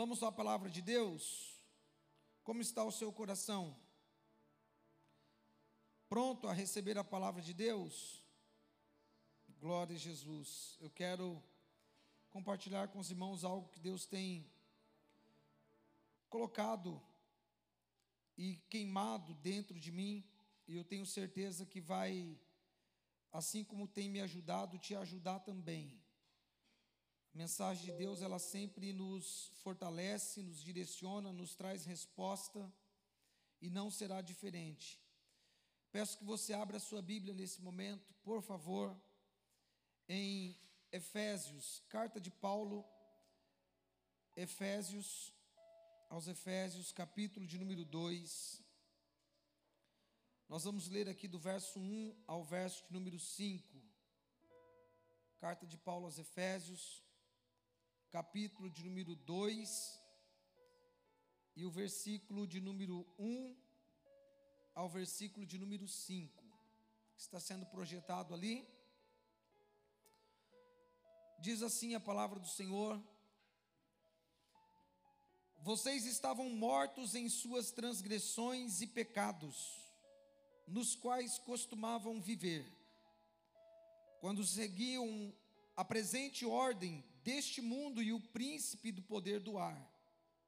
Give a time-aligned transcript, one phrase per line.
[0.00, 1.60] Vamos à palavra de Deus?
[2.44, 3.76] Como está o seu coração?
[6.08, 8.22] Pronto a receber a palavra de Deus?
[9.58, 10.78] Glória a Jesus.
[10.80, 11.42] Eu quero
[12.30, 14.48] compartilhar com os irmãos algo que Deus tem
[16.28, 17.02] colocado
[18.36, 20.24] e queimado dentro de mim,
[20.68, 22.38] e eu tenho certeza que vai,
[23.32, 26.00] assim como tem me ajudado, te ajudar também.
[27.34, 32.72] A mensagem de Deus, ela sempre nos fortalece, nos direciona, nos traz resposta
[33.60, 35.00] e não será diferente.
[35.90, 38.96] Peço que você abra sua Bíblia nesse momento, por favor,
[40.08, 40.58] em
[40.90, 42.84] Efésios, carta de Paulo,
[44.36, 45.32] Efésios,
[46.08, 48.62] aos Efésios, capítulo de número 2.
[50.48, 53.82] Nós vamos ler aqui do verso 1 ao verso de número 5.
[55.38, 57.02] Carta de Paulo aos Efésios,
[58.10, 60.00] capítulo de número 2
[61.54, 63.54] e o versículo de número 1
[64.74, 66.42] ao versículo de número 5.
[67.18, 68.66] Está sendo projetado ali.
[71.38, 72.98] Diz assim a palavra do Senhor:
[75.58, 79.92] Vocês estavam mortos em suas transgressões e pecados,
[80.66, 82.66] nos quais costumavam viver,
[84.18, 85.34] quando seguiam
[85.76, 89.94] a presente ordem deste mundo e o príncipe do poder do ar,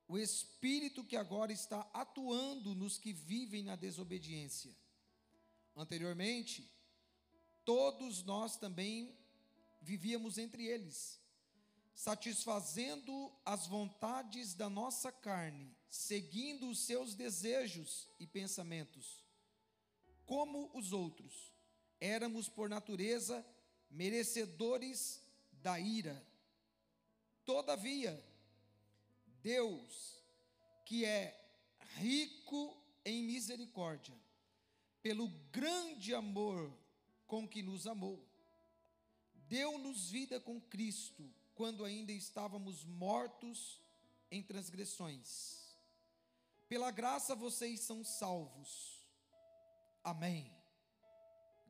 [0.09, 4.75] o espírito que agora está atuando nos que vivem na desobediência.
[5.77, 6.69] Anteriormente,
[7.65, 9.17] todos nós também
[9.81, 11.21] vivíamos entre eles,
[11.95, 19.25] satisfazendo as vontades da nossa carne, seguindo os seus desejos e pensamentos.
[20.27, 21.53] Como os outros,
[22.01, 23.47] éramos por natureza
[23.91, 26.25] merecedores da ira.
[27.53, 28.25] Todavia,
[29.43, 30.23] Deus,
[30.87, 31.37] que é
[31.97, 34.17] rico em misericórdia,
[35.03, 36.73] pelo grande amor
[37.27, 38.25] com que nos amou,
[39.49, 43.81] deu-nos vida com Cristo, quando ainda estávamos mortos
[44.31, 45.75] em transgressões.
[46.69, 49.05] Pela graça vocês são salvos.
[50.05, 50.49] Amém.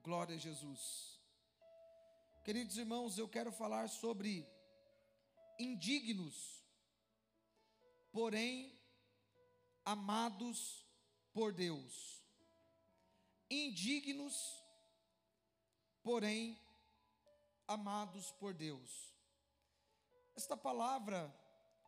[0.03, 1.19] Glória a Jesus.
[2.45, 4.47] Queridos irmãos, eu quero falar sobre
[5.61, 6.65] indignos,
[8.11, 8.73] porém
[9.85, 10.87] amados
[11.35, 12.25] por Deus.
[13.51, 14.65] Indignos,
[16.03, 16.59] porém
[17.69, 19.13] amados por Deus.
[20.35, 21.33] Esta palavra,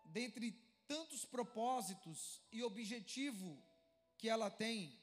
[0.04, 0.52] dentre
[0.86, 3.58] tantos propósitos e objetivo
[4.18, 5.00] que ela tem,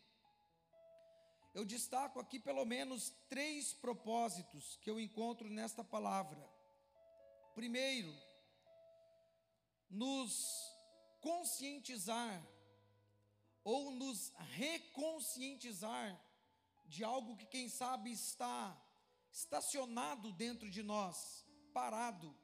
[1.56, 6.48] eu destaco aqui pelo menos três propósitos que eu encontro nesta palavra.
[7.56, 8.29] Primeiro,
[9.90, 10.70] nos
[11.22, 12.46] conscientizar
[13.64, 16.20] ou nos reconscientizar
[16.86, 18.76] de algo que quem sabe está
[19.32, 22.36] estacionado dentro de nós, parado.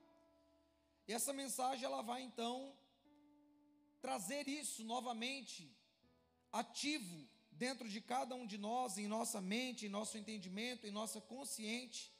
[1.07, 2.77] E essa mensagem ela vai então
[4.01, 5.75] trazer isso novamente
[6.51, 11.21] ativo dentro de cada um de nós, em nossa mente, em nosso entendimento, em nossa
[11.21, 12.13] consciente,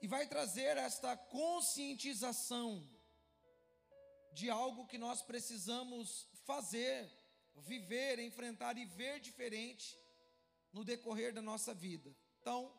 [0.00, 2.88] e vai trazer esta conscientização
[4.36, 7.10] de algo que nós precisamos fazer,
[7.56, 9.98] viver, enfrentar e ver diferente
[10.70, 12.14] no decorrer da nossa vida.
[12.42, 12.70] Então,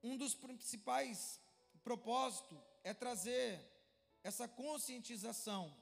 [0.00, 1.40] um dos principais
[1.82, 3.60] propósitos é trazer
[4.22, 5.76] essa conscientização.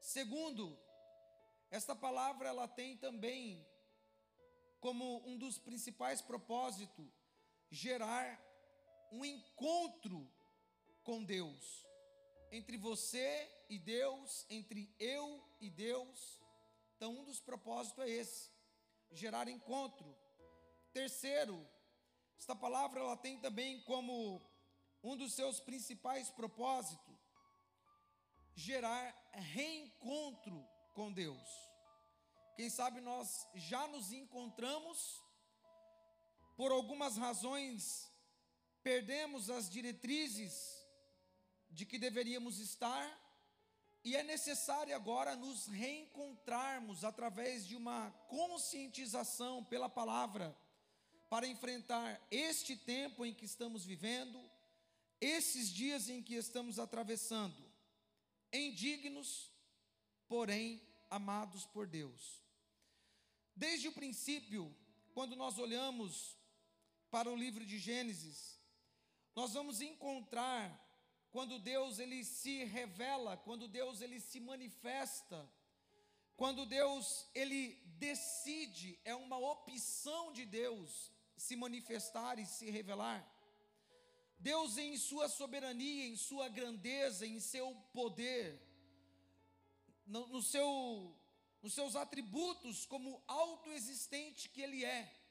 [0.00, 0.78] Segundo,
[1.68, 3.66] esta palavra ela tem também
[4.78, 7.10] como um dos principais propósitos
[7.68, 8.40] gerar
[9.10, 10.30] um encontro
[11.02, 11.84] com Deus,
[12.52, 16.40] entre você e Deus, entre eu e Deus.
[16.96, 18.50] Então, um dos propósitos é esse:
[19.10, 20.16] gerar encontro.
[20.92, 21.66] Terceiro,
[22.38, 24.40] esta palavra ela tem também como
[25.02, 27.12] um dos seus principais propósitos
[28.54, 31.48] gerar reencontro com Deus.
[32.54, 35.22] Quem sabe nós já nos encontramos,
[36.56, 38.12] por algumas razões,
[38.82, 40.82] perdemos as diretrizes
[41.70, 43.21] de que deveríamos estar,
[44.04, 50.56] e é necessário agora nos reencontrarmos através de uma conscientização pela palavra,
[51.30, 54.38] para enfrentar este tempo em que estamos vivendo,
[55.20, 57.72] esses dias em que estamos atravessando,
[58.52, 59.50] indignos,
[60.26, 62.42] porém amados por Deus.
[63.54, 64.74] Desde o princípio,
[65.14, 66.36] quando nós olhamos
[67.10, 68.58] para o livro de Gênesis,
[69.36, 70.81] nós vamos encontrar
[71.32, 75.50] quando Deus ele se revela, quando Deus ele se manifesta,
[76.36, 83.26] quando Deus ele decide, é uma opção de Deus se manifestar e se revelar.
[84.38, 88.60] Deus em sua soberania, em sua grandeza, em seu poder,
[90.04, 91.16] no, no seu,
[91.62, 95.21] nos seus atributos como autoexistente que ele é.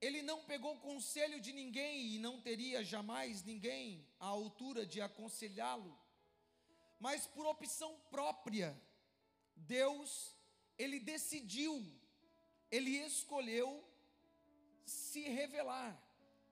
[0.00, 5.98] Ele não pegou conselho de ninguém e não teria jamais ninguém à altura de aconselhá-lo,
[6.98, 8.78] mas por opção própria,
[9.54, 10.36] Deus,
[10.78, 11.84] ele decidiu,
[12.70, 13.82] ele escolheu
[14.84, 16.00] se revelar,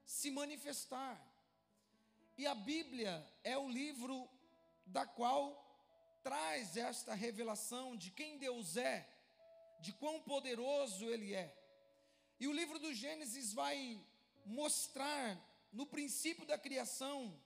[0.04, 1.22] se manifestar.
[2.36, 4.28] E a Bíblia é o livro
[4.86, 5.62] da qual
[6.22, 9.06] traz esta revelação de quem Deus é,
[9.80, 11.54] de quão poderoso Ele é.
[12.38, 14.00] E o livro do Gênesis vai
[14.44, 15.38] mostrar
[15.72, 17.38] no princípio da criação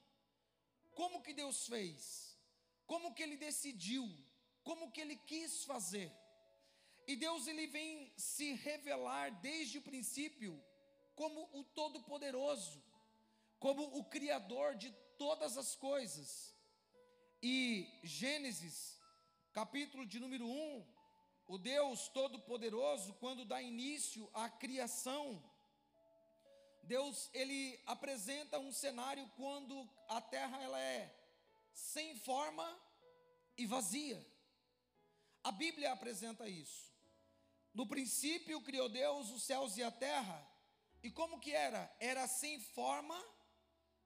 [0.94, 2.36] como que Deus fez,
[2.86, 4.08] como que ele decidiu,
[4.64, 6.12] como que ele quis fazer.
[7.06, 10.62] E Deus ele vem se revelar desde o princípio
[11.14, 12.82] como o todo-poderoso,
[13.58, 16.54] como o criador de todas as coisas.
[17.42, 19.00] E Gênesis,
[19.52, 20.97] capítulo de número 1,
[21.48, 25.42] o Deus todo-poderoso, quando dá início à criação,
[26.82, 31.14] Deus ele apresenta um cenário quando a terra ela é
[31.72, 32.78] sem forma
[33.56, 34.24] e vazia.
[35.42, 36.92] A Bíblia apresenta isso.
[37.72, 40.46] No princípio criou Deus os céus e a terra.
[41.02, 41.90] E como que era?
[41.98, 43.18] Era sem forma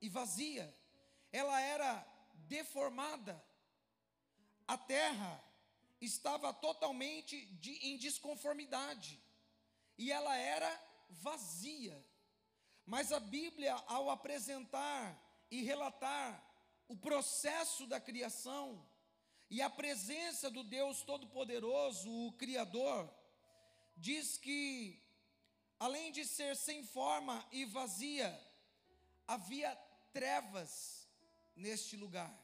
[0.00, 0.73] e vazia.
[1.33, 2.06] Ela era
[2.47, 3.43] deformada.
[4.69, 5.43] A terra
[6.04, 9.20] estava totalmente de, em desconformidade.
[9.96, 10.70] E ela era
[11.08, 12.04] vazia.
[12.84, 15.16] Mas a Bíblia, ao apresentar
[15.50, 16.44] e relatar
[16.88, 18.84] o processo da criação,
[19.49, 23.08] e a presença do Deus Todo-Poderoso, o Criador,
[23.96, 24.98] diz que,
[25.78, 28.32] além de ser sem forma e vazia,
[29.28, 29.76] havia
[30.12, 31.06] trevas
[31.55, 32.42] neste lugar.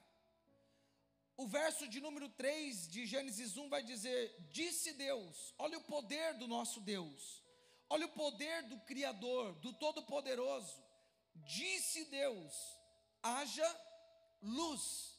[1.38, 6.34] O verso de número 3 de Gênesis 1 vai dizer: Disse Deus, olha o poder
[6.34, 7.44] do nosso Deus,
[7.88, 10.82] olha o poder do Criador, do Todo-Poderoso.
[11.36, 12.52] Disse Deus:
[13.22, 13.80] haja
[14.42, 15.16] luz.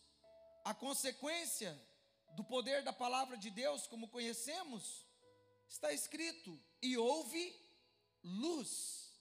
[0.65, 1.71] A consequência
[2.35, 5.05] do poder da palavra de Deus, como conhecemos,
[5.69, 7.55] está escrito: e houve
[8.21, 9.13] luz.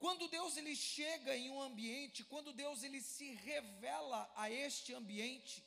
[0.00, 5.64] Quando Deus ele chega em um ambiente, quando Deus ele se revela a este ambiente,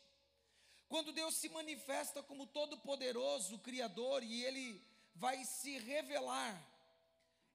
[0.89, 4.81] quando Deus se manifesta como todo poderoso, criador e ele
[5.13, 6.59] vai se revelar,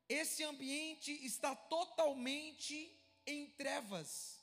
[0.09, 2.97] esse ambiente está totalmente
[3.27, 4.39] em trevas.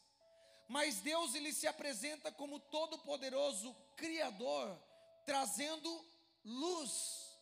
[0.68, 4.78] Mas Deus ele se apresenta como todo poderoso criador,
[5.26, 6.06] trazendo
[6.44, 7.38] luz.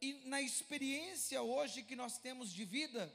[0.00, 3.12] E na experiência hoje que nós temos de vida,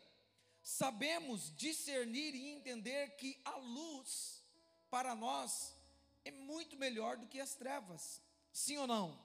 [0.62, 4.44] sabemos discernir e entender que a luz
[4.90, 5.81] para nós
[6.26, 8.22] é muito melhor do que as trevas.
[8.52, 9.20] Sim ou não?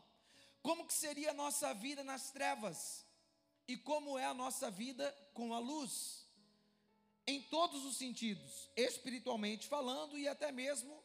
[0.62, 3.04] Como que seria a nossa vida nas trevas?
[3.69, 6.26] E como é a nossa vida com a luz?
[7.26, 11.02] em todos os sentidos, espiritualmente falando e até mesmo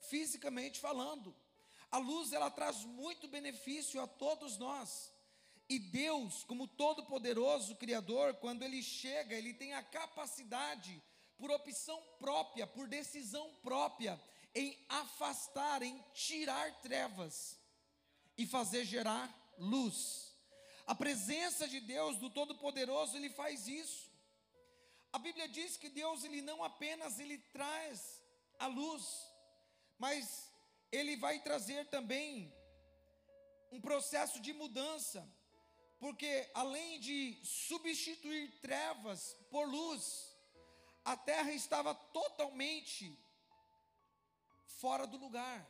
[0.00, 1.34] fisicamente falando.
[1.90, 5.12] A luz ela traz muito benefício a todos nós.
[5.68, 11.00] E Deus, como todo poderoso criador, quando ele chega, ele tem a capacidade
[11.38, 14.20] por opção própria, por decisão própria,
[14.56, 17.60] em afastar, em tirar trevas
[18.38, 20.34] e fazer gerar luz.
[20.86, 24.10] A presença de Deus, do Todo-Poderoso, ele faz isso.
[25.12, 28.22] A Bíblia diz que Deus ele não apenas ele traz
[28.58, 29.04] a luz,
[29.98, 30.50] mas
[30.90, 32.50] ele vai trazer também
[33.70, 35.30] um processo de mudança,
[35.98, 40.34] porque além de substituir trevas por luz,
[41.04, 43.25] a terra estava totalmente
[44.66, 45.66] fora do lugar,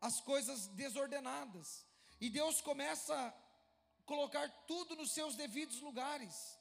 [0.00, 1.86] as coisas desordenadas,
[2.20, 6.58] e Deus começa a colocar tudo nos seus devidos lugares.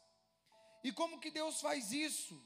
[0.83, 2.41] E como que Deus faz isso?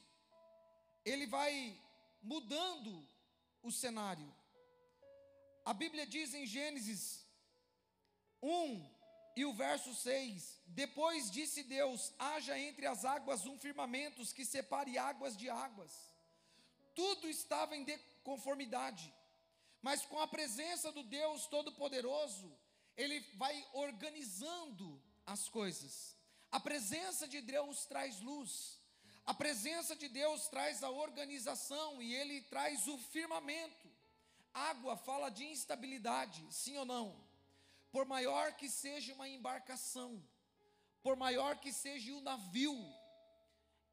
[1.04, 1.80] Ele vai
[2.22, 3.06] mudando
[3.62, 4.32] o cenário.
[5.64, 7.26] A Bíblia diz em Gênesis
[8.42, 8.98] 1
[9.36, 14.98] e o verso 6: Depois disse Deus: haja entre as águas um firmamento que separe
[14.98, 15.92] águas de águas.
[16.94, 17.84] Tudo estava em
[18.28, 19.06] conformidade,
[19.80, 22.48] mas com a presença do Deus Todo-Poderoso,
[22.94, 24.86] Ele vai organizando
[25.24, 25.94] as coisas.
[26.50, 28.52] A presença de Deus traz luz.
[29.24, 33.88] A presença de Deus traz a organização e ele traz o firmamento.
[34.52, 37.06] Água fala de instabilidade, sim ou não?
[37.92, 40.10] Por maior que seja uma embarcação,
[41.02, 42.78] por maior que seja o navio,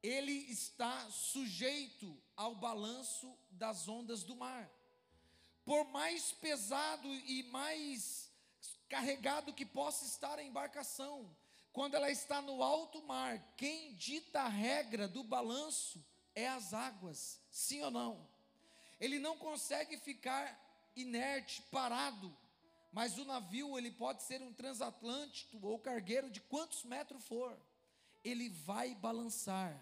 [0.01, 4.69] ele está sujeito ao balanço das ondas do mar.
[5.63, 8.31] Por mais pesado e mais
[8.87, 11.35] carregado que possa estar a embarcação,
[11.73, 17.39] quando ela está no alto mar, quem dita a regra do balanço é as águas,
[17.49, 18.27] sim ou não?
[18.99, 20.57] Ele não consegue ficar
[20.95, 22.35] inerte, parado,
[22.91, 27.59] mas o navio ele pode ser um transatlântico ou cargueiro de quantos metros for,
[28.23, 29.77] ele vai balançar,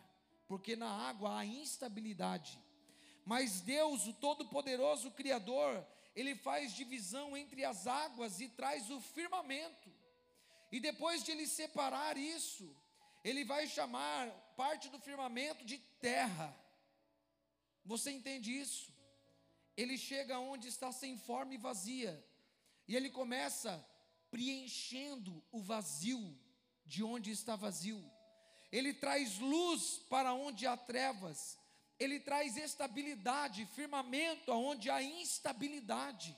[0.54, 2.60] porque na água há instabilidade.
[3.26, 5.84] Mas Deus, o Todo-Poderoso Criador,
[6.16, 9.92] ele faz divisão entre as águas e traz o firmamento.
[10.72, 12.72] E depois de ele separar isso,
[13.24, 16.56] ele vai chamar parte do firmamento de terra.
[17.84, 18.94] Você entende isso?
[19.76, 22.24] Ele chega onde está sem forma e vazia,
[22.88, 23.84] e ele começa
[24.30, 26.40] preenchendo o vazio
[26.86, 28.13] de onde está vazio.
[28.74, 31.60] Ele traz luz para onde há trevas,
[32.00, 36.36] ele traz estabilidade, firmamento aonde há instabilidade,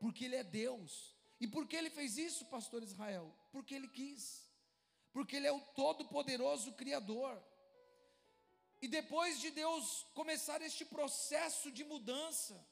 [0.00, 1.14] porque Ele é Deus.
[1.38, 3.32] E por que Ele fez isso, pastor Israel?
[3.52, 4.42] Porque Ele quis,
[5.12, 7.40] porque Ele é o Todo-Poderoso Criador.
[8.80, 12.66] E depois de Deus começar este processo de mudança,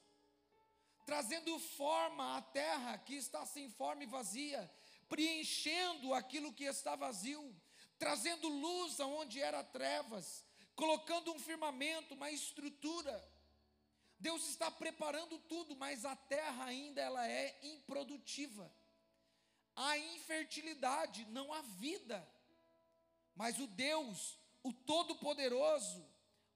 [1.05, 4.69] trazendo forma à terra que está sem forma e vazia,
[5.07, 7.55] preenchendo aquilo que está vazio,
[8.03, 10.43] trazendo luz aonde era trevas,
[10.75, 13.15] colocando um firmamento, uma estrutura.
[14.19, 18.69] Deus está preparando tudo, mas a terra ainda ela é improdutiva.
[19.73, 22.27] Há infertilidade, não há vida.
[23.35, 26.05] Mas o Deus, o Todo-Poderoso,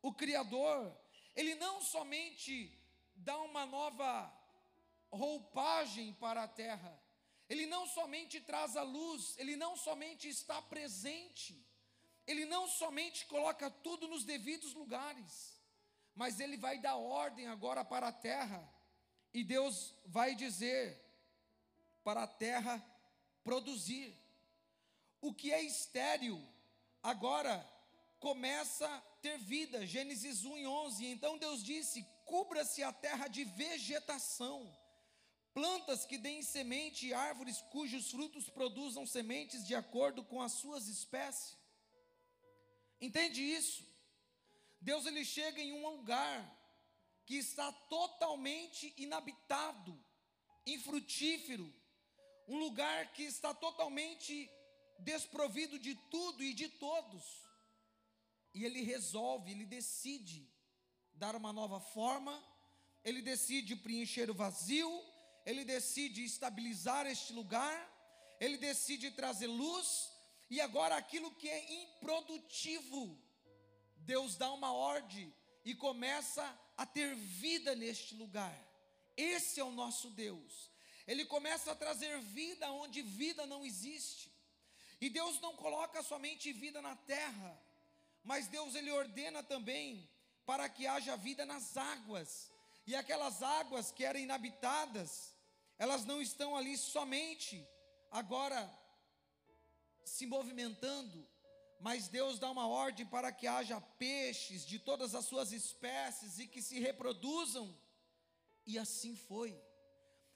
[0.01, 0.93] o Criador,
[1.33, 2.77] ele não somente
[3.15, 4.33] dá uma nova
[5.09, 7.01] roupagem para a terra,
[7.49, 11.65] ele não somente traz a luz, ele não somente está presente,
[12.25, 15.61] ele não somente coloca tudo nos devidos lugares,
[16.13, 18.61] mas ele vai dar ordem agora para a terra,
[19.33, 20.99] e Deus vai dizer
[22.03, 22.83] para a terra
[23.43, 24.15] produzir.
[25.21, 26.45] O que é estéril,
[27.01, 27.65] agora
[28.19, 29.85] começa a ter vida.
[29.85, 31.05] Gênesis 1 e 11.
[31.05, 34.75] Então Deus disse: cubra-se a terra de vegetação,
[35.57, 40.87] plantas que deem semente e árvores cujos frutos produzam sementes de acordo com as suas
[40.87, 41.57] espécies.
[43.01, 43.83] Entende isso?
[44.79, 46.39] Deus ele chega em um lugar
[47.25, 49.99] que está totalmente inabitado,
[50.63, 51.73] infrutífero,
[52.47, 54.47] um lugar que está totalmente
[54.99, 57.23] desprovido de tudo e de todos.
[58.53, 60.47] E ele resolve, ele decide
[61.15, 62.35] dar uma nova forma,
[63.03, 65.16] ele decide preencher o vazio,
[65.47, 67.77] ele decide estabilizar este lugar,
[68.37, 70.11] ele decide trazer luz,
[70.49, 73.17] e agora aquilo que é improdutivo,
[73.95, 76.43] Deus dá uma ordem e começa
[76.75, 78.53] a ter vida neste lugar.
[79.15, 80.69] Esse é o nosso Deus.
[81.07, 84.29] Ele começa a trazer vida onde vida não existe.
[84.99, 87.57] E Deus não coloca somente vida na terra,
[88.21, 90.09] mas Deus ele ordena também
[90.45, 92.51] para que haja vida nas águas.
[92.85, 95.36] E aquelas águas que eram inabitadas,
[95.77, 97.67] elas não estão ali somente
[98.11, 98.71] agora
[100.03, 101.27] se movimentando,
[101.79, 106.47] mas Deus dá uma ordem para que haja peixes de todas as suas espécies e
[106.47, 107.77] que se reproduzam,
[108.65, 109.59] e assim foi.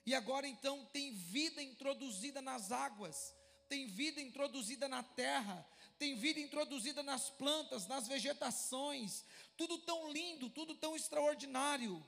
[0.06, 3.36] E agora então tem vida introduzida nas águas,
[3.68, 5.68] tem vida introduzida na terra,
[5.98, 9.24] tem vida introduzida nas plantas, nas vegetações,
[9.56, 12.06] tudo tão lindo, tudo tão extraordinário,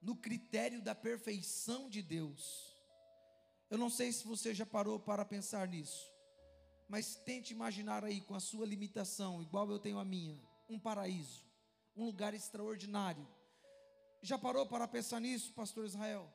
[0.00, 2.74] no critério da perfeição de Deus.
[3.68, 6.10] Eu não sei se você já parou para pensar nisso
[6.90, 10.36] mas tente imaginar aí com a sua limitação, igual eu tenho a minha,
[10.68, 11.46] um paraíso,
[11.94, 13.24] um lugar extraordinário.
[14.20, 16.28] Já parou para pensar nisso, pastor Israel?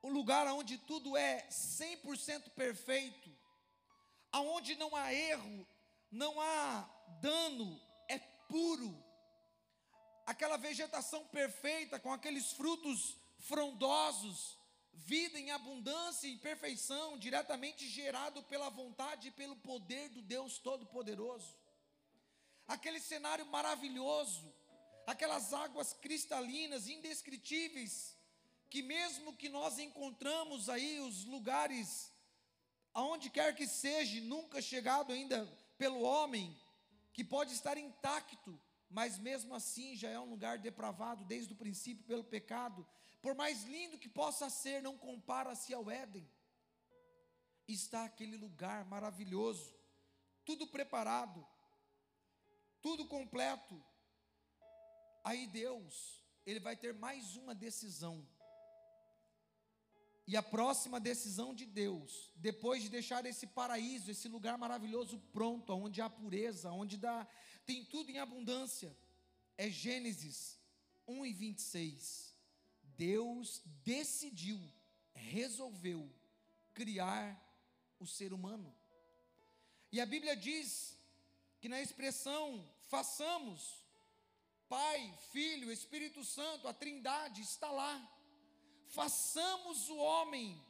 [0.00, 3.36] Um lugar onde tudo é 100% perfeito,
[4.30, 5.66] aonde não há erro,
[6.08, 6.88] não há
[7.20, 9.01] dano, é puro.
[10.24, 14.56] Aquela vegetação perfeita com aqueles frutos frondosos,
[14.92, 21.54] vida em abundância e perfeição, diretamente gerado pela vontade e pelo poder do Deus Todo-Poderoso.
[22.68, 24.52] Aquele cenário maravilhoso,
[25.06, 28.16] aquelas águas cristalinas, indescritíveis,
[28.70, 32.12] que mesmo que nós encontramos aí os lugares
[32.94, 36.56] aonde quer que seja, nunca chegado ainda pelo homem,
[37.12, 38.58] que pode estar intacto,
[38.92, 42.86] mas mesmo assim já é um lugar depravado desde o princípio pelo pecado.
[43.22, 46.30] Por mais lindo que possa ser, não compara-se ao Éden.
[47.66, 49.74] Está aquele lugar maravilhoso,
[50.44, 51.46] tudo preparado,
[52.82, 53.82] tudo completo.
[55.24, 58.26] Aí Deus, ele vai ter mais uma decisão.
[60.26, 65.72] E a próxima decisão de Deus, depois de deixar esse paraíso, esse lugar maravilhoso pronto,
[65.72, 67.26] onde há pureza, onde dá,
[67.64, 68.96] tem tudo em abundância,
[69.56, 70.58] é Gênesis
[71.06, 72.34] 1 e 26.
[72.96, 74.60] Deus decidiu,
[75.14, 76.10] resolveu
[76.74, 77.40] criar
[77.98, 78.74] o ser humano.
[79.90, 80.98] E a Bíblia diz
[81.60, 83.84] que na expressão façamos,
[84.68, 88.12] Pai, Filho, Espírito Santo, a Trindade está lá
[88.92, 90.60] façamos o homem.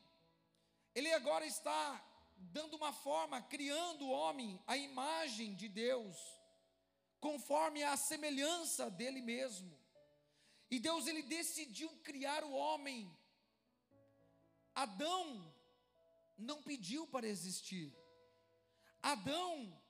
[0.94, 2.02] Ele agora está
[2.36, 6.16] dando uma forma, criando o homem, a imagem de Deus,
[7.22, 9.72] conforme a semelhança dele mesmo.
[10.68, 13.08] E Deus ele decidiu criar o homem.
[14.74, 15.54] Adão
[16.36, 17.94] não pediu para existir.
[19.00, 19.80] Adão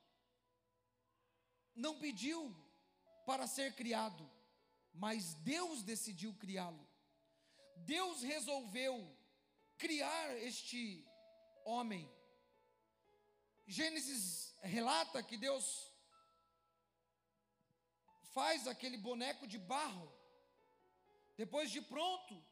[1.75, 2.55] não pediu
[3.25, 4.31] para ser criado,
[4.93, 6.87] mas Deus decidiu criá-lo.
[7.77, 8.95] Deus resolveu
[9.79, 11.03] criar este
[11.65, 12.07] homem.
[13.67, 15.92] Gênesis relata que Deus
[18.33, 20.13] faz aquele boneco de barro.
[21.37, 22.43] Depois de pronto,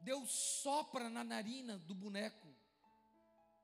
[0.00, 2.48] Deus sopra na narina do boneco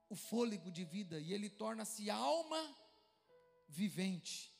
[0.09, 2.77] o fôlego de vida e ele torna-se alma
[3.69, 4.53] vivente.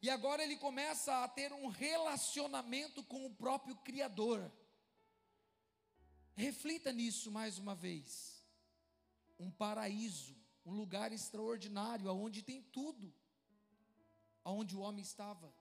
[0.00, 4.52] E agora ele começa a ter um relacionamento com o próprio Criador.
[6.34, 8.44] Reflita nisso mais uma vez.
[9.38, 13.12] Um paraíso, um lugar extraordinário, aonde tem tudo,
[14.44, 15.52] aonde o homem estava.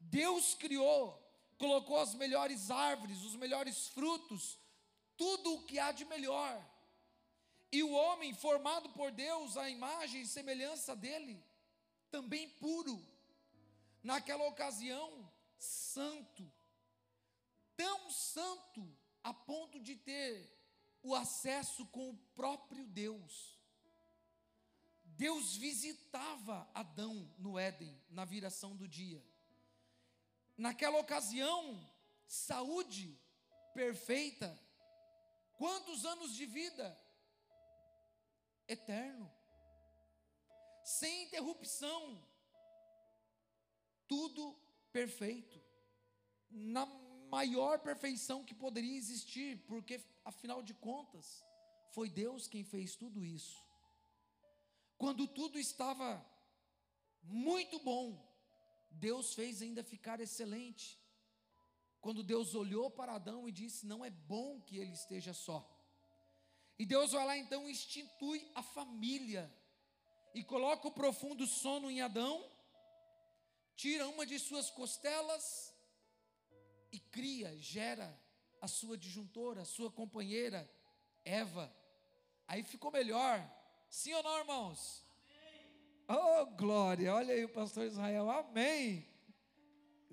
[0.00, 1.20] Deus criou,
[1.58, 4.58] colocou as melhores árvores, os melhores frutos,
[5.16, 6.64] tudo o que há de melhor.
[7.70, 11.44] E o homem, formado por Deus, a imagem e semelhança dele,
[12.10, 13.06] também puro,
[14.02, 16.50] naquela ocasião, santo,
[17.76, 20.56] tão santo a ponto de ter
[21.02, 23.58] o acesso com o próprio Deus.
[25.04, 29.22] Deus visitava Adão no Éden, na viração do dia.
[30.58, 31.80] Naquela ocasião,
[32.26, 33.16] saúde
[33.72, 34.58] perfeita.
[35.56, 36.98] Quantos anos de vida?
[38.66, 39.30] Eterno.
[40.82, 42.20] Sem interrupção.
[44.08, 44.52] Tudo
[44.92, 45.62] perfeito.
[46.50, 46.86] Na
[47.30, 51.44] maior perfeição que poderia existir, porque afinal de contas,
[51.92, 53.64] foi Deus quem fez tudo isso.
[54.96, 56.26] Quando tudo estava
[57.22, 58.27] muito bom,
[58.90, 60.98] Deus fez ainda ficar excelente.
[62.00, 65.68] Quando Deus olhou para Adão e disse: Não é bom que ele esteja só.
[66.78, 69.52] E Deus vai lá então institui a família
[70.32, 72.44] e coloca o profundo sono em Adão,
[73.74, 75.74] tira uma de suas costelas
[76.92, 78.16] e cria, gera
[78.60, 80.70] a sua disjuntora, a sua companheira,
[81.24, 81.74] Eva.
[82.46, 83.38] Aí ficou melhor.
[83.90, 85.04] Sim ou não, irmãos?
[86.08, 87.14] Oh, glória!
[87.14, 88.30] Olha aí o pastor Israel.
[88.30, 89.06] Amém.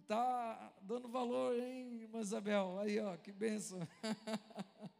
[0.07, 2.77] Tá dando valor, hein, irmã Isabel?
[2.79, 3.79] Aí, ó, que benção.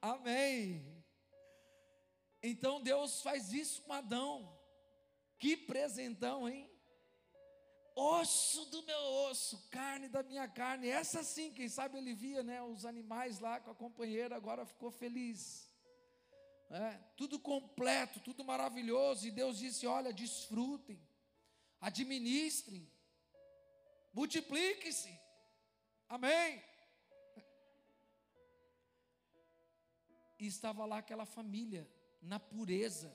[0.00, 1.04] Amém.
[2.42, 4.56] Então Deus faz isso com Adão.
[5.38, 6.70] Que presentão, hein?
[8.00, 10.88] osso do meu osso, carne da minha carne.
[10.88, 14.90] Essa sim, quem sabe ele via né, os animais lá com a companheira, agora ficou
[14.90, 15.69] feliz.
[16.70, 19.26] É, tudo completo, tudo maravilhoso.
[19.26, 21.00] E Deus disse: Olha, desfrutem,
[21.80, 22.88] administrem,
[24.12, 25.12] multiplique-se.
[26.08, 26.62] Amém.
[30.38, 31.90] E estava lá aquela família,
[32.22, 33.14] na pureza.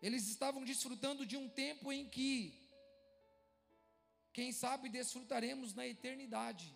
[0.00, 2.58] Eles estavam desfrutando de um tempo em que
[4.32, 6.74] quem sabe desfrutaremos na eternidade,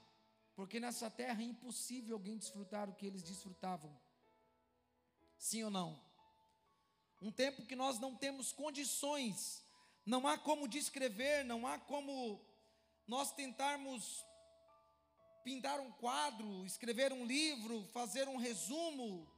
[0.54, 3.98] porque nessa terra é impossível alguém desfrutar o que eles desfrutavam.
[5.38, 6.00] Sim ou não?
[7.20, 9.64] Um tempo que nós não temos condições,
[10.04, 12.40] não há como descrever, não há como
[13.06, 14.24] nós tentarmos
[15.42, 19.30] pintar um quadro, escrever um livro, fazer um resumo,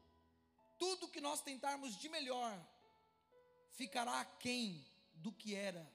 [0.78, 2.58] tudo que nós tentarmos de melhor
[3.70, 4.84] ficará aquém
[5.14, 5.86] do que era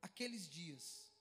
[0.00, 1.12] aqueles dias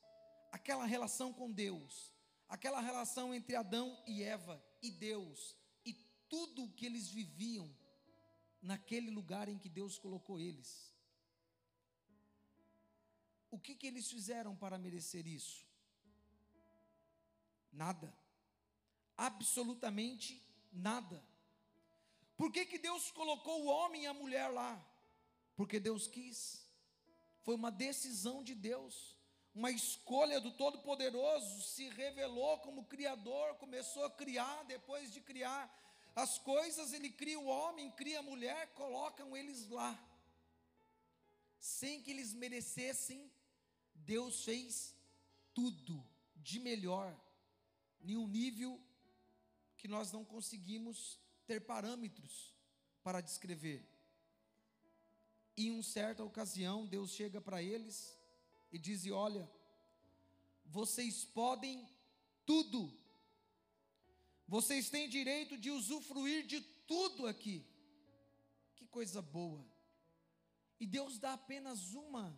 [0.52, 2.12] aquela relação com Deus,
[2.50, 5.56] aquela relação entre Adão e Eva e Deus,
[5.86, 5.94] e
[6.28, 7.74] tudo o que eles viviam
[8.62, 10.92] naquele lugar em que Deus colocou eles.
[13.50, 15.66] o que, que eles fizeram para merecer isso?
[17.72, 18.14] Nada.
[19.18, 21.22] Absolutamente nada.
[22.38, 24.74] Por que, que Deus colocou o homem e a mulher lá?
[25.56, 26.66] Porque Deus quis.
[27.44, 29.18] Foi uma decisão de Deus,
[29.54, 31.62] uma escolha do Todo-Poderoso.
[31.62, 35.70] Se revelou como Criador, começou a criar, depois de criar
[36.16, 39.98] as coisas, Ele cria o homem, cria a mulher, colocam eles lá.
[41.60, 43.32] Sem que eles merecessem,
[43.94, 44.96] Deus fez
[45.54, 47.16] tudo de melhor,
[48.02, 48.82] em um nível
[49.78, 52.54] que nós não conseguimos ter parâmetros
[53.04, 53.88] para descrever.
[55.56, 58.18] Em uma certa ocasião, Deus chega para eles
[58.72, 59.50] e diz: Olha,
[60.66, 61.88] vocês podem
[62.46, 62.92] tudo,
[64.52, 67.66] vocês têm direito de usufruir de tudo aqui.
[68.76, 69.66] Que coisa boa.
[70.78, 72.38] E Deus dá apenas uma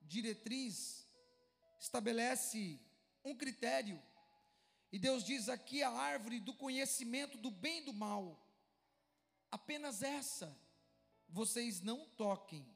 [0.00, 1.06] diretriz,
[1.78, 2.80] estabelece
[3.22, 4.02] um critério.
[4.90, 8.42] E Deus diz aqui a árvore do conhecimento do bem e do mal.
[9.50, 10.58] Apenas essa
[11.28, 12.66] vocês não toquem,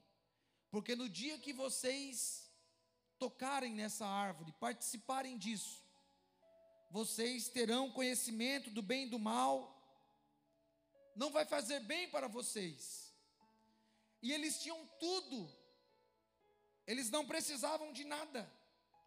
[0.71, 2.53] porque no dia que vocês
[3.19, 5.82] tocarem nessa árvore, participarem disso,
[6.93, 9.83] vocês terão conhecimento do bem e do mal,
[11.17, 13.11] não vai fazer bem para vocês.
[14.21, 15.51] E eles tinham tudo,
[16.87, 18.53] eles não precisavam de nada,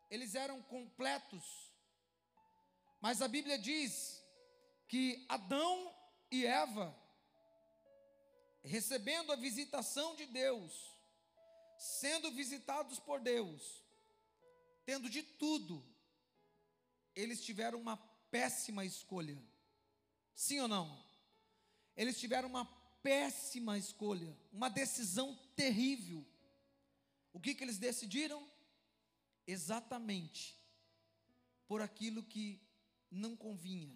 [0.09, 1.71] eles eram completos.
[2.99, 4.19] Mas a Bíblia diz
[4.87, 5.95] que Adão
[6.31, 6.93] e Eva,
[8.63, 10.91] recebendo a visitação de Deus,
[11.77, 13.83] sendo visitados por Deus,
[14.87, 15.94] tendo de tudo,
[17.15, 17.97] eles tiveram uma
[18.29, 19.41] péssima escolha.
[20.33, 21.03] Sim ou não?
[21.95, 22.65] Eles tiveram uma
[23.01, 26.25] péssima escolha, uma decisão terrível.
[27.31, 28.45] O que, que eles decidiram?
[29.47, 30.57] Exatamente
[31.67, 32.59] por aquilo que
[33.11, 33.95] não convinha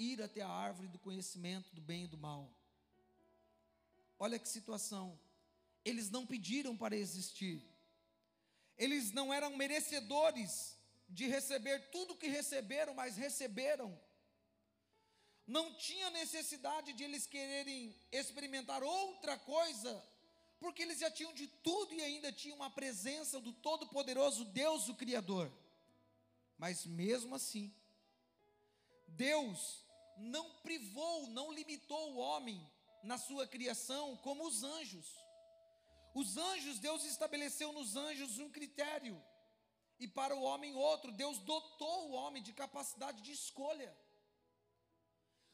[0.00, 2.50] ir até a árvore do conhecimento do bem e do mal.
[4.18, 5.18] Olha que situação.
[5.84, 7.62] Eles não pediram para existir.
[8.80, 10.74] Eles não eram merecedores
[11.06, 13.88] de receber tudo que receberam, mas receberam.
[15.46, 20.02] Não tinha necessidade de eles quererem experimentar outra coisa,
[20.58, 24.94] porque eles já tinham de tudo e ainda tinham a presença do Todo-Poderoso Deus, o
[24.94, 25.52] Criador.
[26.56, 27.70] Mas mesmo assim,
[29.08, 29.84] Deus
[30.16, 32.58] não privou, não limitou o homem
[33.02, 35.06] na sua criação como os anjos.
[36.14, 39.22] Os anjos, Deus estabeleceu nos anjos um critério,
[40.00, 41.12] e para o homem outro.
[41.12, 43.94] Deus dotou o homem de capacidade de escolha.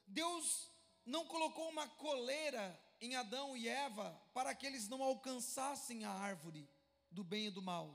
[0.06, 0.70] Deus
[1.04, 6.70] não colocou uma coleira em Adão e Eva para que eles não alcançassem a árvore
[7.10, 7.86] do bem e do mal,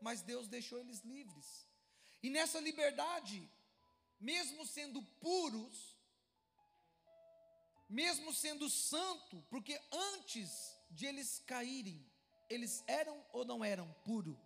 [0.00, 1.66] mas Deus deixou eles livres.
[2.22, 3.50] E nessa liberdade,
[4.20, 5.96] mesmo sendo puros,
[7.88, 12.04] mesmo sendo santo, porque antes de eles caírem,
[12.48, 14.36] eles eram ou não eram puros?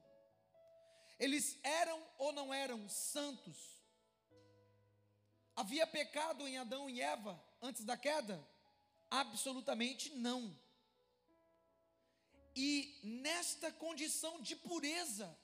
[1.18, 3.82] Eles eram ou não eram santos?
[5.54, 8.44] Havia pecado em Adão e Eva antes da queda?
[9.10, 10.56] Absolutamente não.
[12.56, 15.38] E nesta condição de pureza,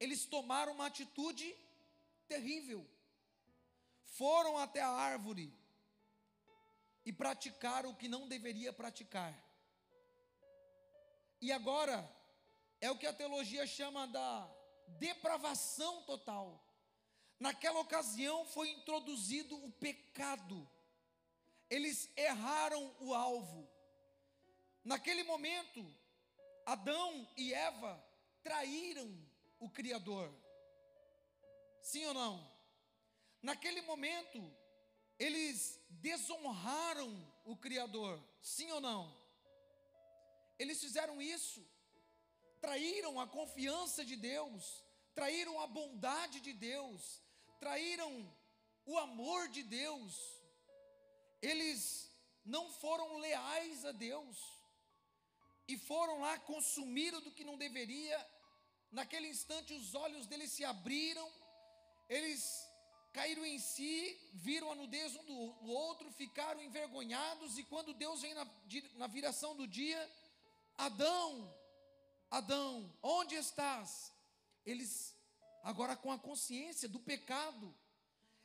[0.00, 1.54] eles tomaram uma atitude
[2.26, 2.86] terrível.
[4.04, 5.52] Foram até a árvore
[7.04, 9.43] e praticaram o que não deveria praticar.
[11.44, 12.10] E agora,
[12.80, 14.50] é o que a teologia chama da
[14.98, 16.58] depravação total.
[17.38, 20.66] Naquela ocasião foi introduzido o pecado,
[21.68, 23.68] eles erraram o alvo.
[24.82, 25.86] Naquele momento,
[26.64, 28.02] Adão e Eva
[28.42, 29.14] traíram
[29.60, 30.32] o Criador.
[31.82, 32.50] Sim ou não?
[33.42, 34.40] Naquele momento,
[35.18, 37.12] eles desonraram
[37.44, 38.18] o Criador.
[38.40, 39.23] Sim ou não?
[40.58, 41.60] Eles fizeram isso,
[42.60, 44.82] traíram a confiança de Deus,
[45.14, 47.20] traíram a bondade de Deus,
[47.58, 48.12] traíram
[48.86, 50.12] o amor de Deus.
[51.42, 52.10] Eles
[52.44, 54.36] não foram leais a Deus
[55.66, 58.18] e foram lá consumir do que não deveria.
[58.90, 61.28] Naquele instante, os olhos deles se abriram
[62.08, 62.68] eles
[63.12, 68.34] caíram em si, viram a nudez um do outro, ficaram envergonhados, e quando Deus vem
[68.34, 68.46] na,
[68.96, 70.10] na viração do dia,
[70.76, 71.54] Adão,
[72.30, 74.12] Adão, onde estás?
[74.66, 75.16] Eles,
[75.62, 77.74] agora com a consciência do pecado,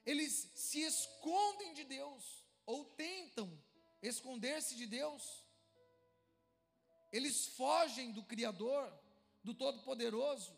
[0.05, 3.49] eles se escondem de Deus, ou tentam
[4.01, 5.43] esconder-se de Deus.
[7.11, 8.93] eles fogem do Criador,
[9.43, 10.55] do Todo-Poderoso,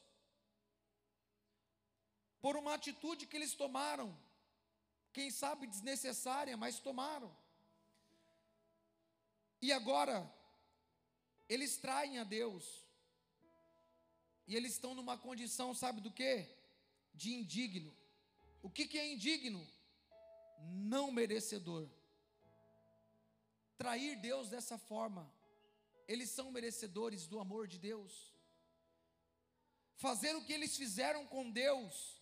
[2.41, 4.17] por uma atitude que eles tomaram,
[5.13, 7.34] quem sabe desnecessária, mas tomaram.
[9.62, 10.29] E agora,
[11.54, 12.66] eles traem a Deus,
[14.48, 16.48] e eles estão numa condição, sabe do que?
[17.14, 17.94] De indigno.
[18.62, 19.62] O que, que é indigno?
[20.94, 21.90] Não merecedor.
[23.78, 25.30] Trair Deus dessa forma,
[26.08, 28.14] eles são merecedores do amor de Deus.
[29.98, 32.22] Fazer o que eles fizeram com Deus,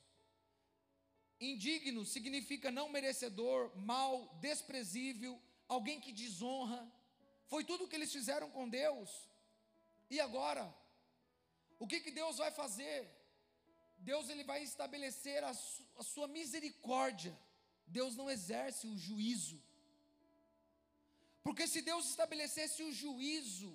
[1.39, 6.98] indigno significa não merecedor, mal, desprezível, alguém que desonra.
[7.51, 9.09] Foi tudo o que eles fizeram com Deus.
[10.09, 10.63] E agora,
[11.77, 12.99] o que, que Deus vai fazer?
[13.97, 17.37] Deus ele vai estabelecer a, su, a sua misericórdia.
[17.87, 19.61] Deus não exerce o juízo.
[21.43, 23.71] Porque se Deus estabelecesse o juízo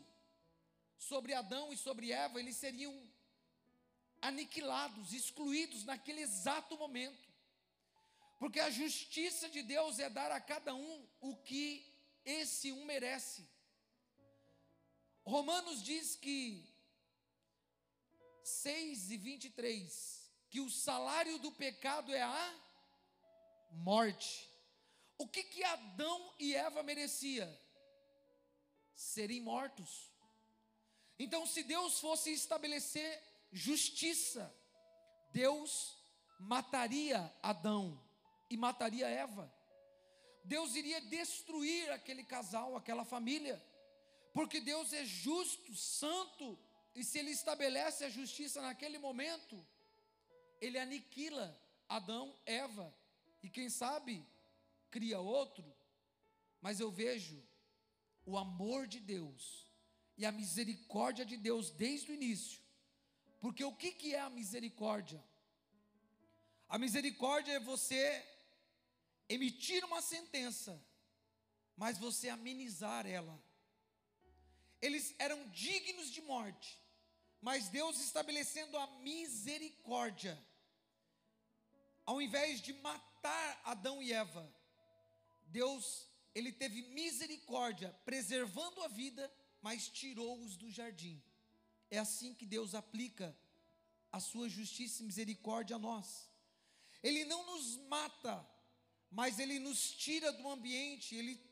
[0.97, 2.95] sobre Adão e sobre Eva, eles seriam
[4.21, 7.29] aniquilados, excluídos naquele exato momento.
[8.39, 11.85] Porque a justiça de Deus é dar a cada um o que
[12.25, 13.54] esse um merece.
[15.25, 16.69] Romanos diz que
[18.43, 22.61] 6 e 23, que o salário do pecado é a
[23.71, 24.51] morte.
[25.17, 27.49] O que que Adão e Eva merecia?
[28.95, 30.13] Serem mortos.
[31.19, 34.55] Então, se Deus fosse estabelecer justiça,
[35.31, 35.97] Deus
[36.39, 37.99] mataria Adão
[38.51, 39.53] e mataria Eva.
[40.45, 43.63] Deus iria destruir aquele casal, aquela família,
[44.35, 46.59] porque Deus é justo, santo
[46.93, 49.65] e se ele estabelece a justiça naquele momento,
[50.61, 51.57] ele aniquila
[51.89, 52.93] Adão, Eva,
[53.43, 54.27] e quem sabe
[54.91, 55.65] cria outro.
[56.61, 57.41] Mas eu vejo
[58.27, 59.71] o amor de Deus
[60.17, 62.61] e a misericórdia de Deus desde o início.
[63.41, 65.23] Porque o que, que é a misericórdia?
[66.69, 68.03] A misericórdia é você
[69.29, 70.83] emitir uma sentença,
[71.77, 73.41] mas você amenizar ela.
[74.87, 76.79] Eles eram dignos de morte,
[77.41, 80.35] mas Deus estabelecendo a misericórdia,
[82.05, 84.45] ao invés de matar Adão e Eva,
[85.47, 91.23] Deus, ele teve misericórdia, preservando a vida, mas tirou-os do jardim.
[91.91, 93.35] É assim que Deus aplica
[94.13, 96.29] a sua justiça e misericórdia a nós.
[97.03, 98.47] Ele não nos mata,
[99.11, 101.43] mas ele nos tira do ambiente, ele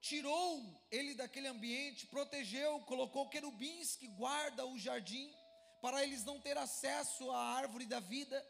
[0.00, 5.32] tirou ele daquele ambiente, protegeu, colocou querubins que guardam o jardim,
[5.80, 8.44] para eles não ter acesso à árvore da vida,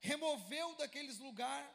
[0.00, 1.70] removeu daqueles lugares,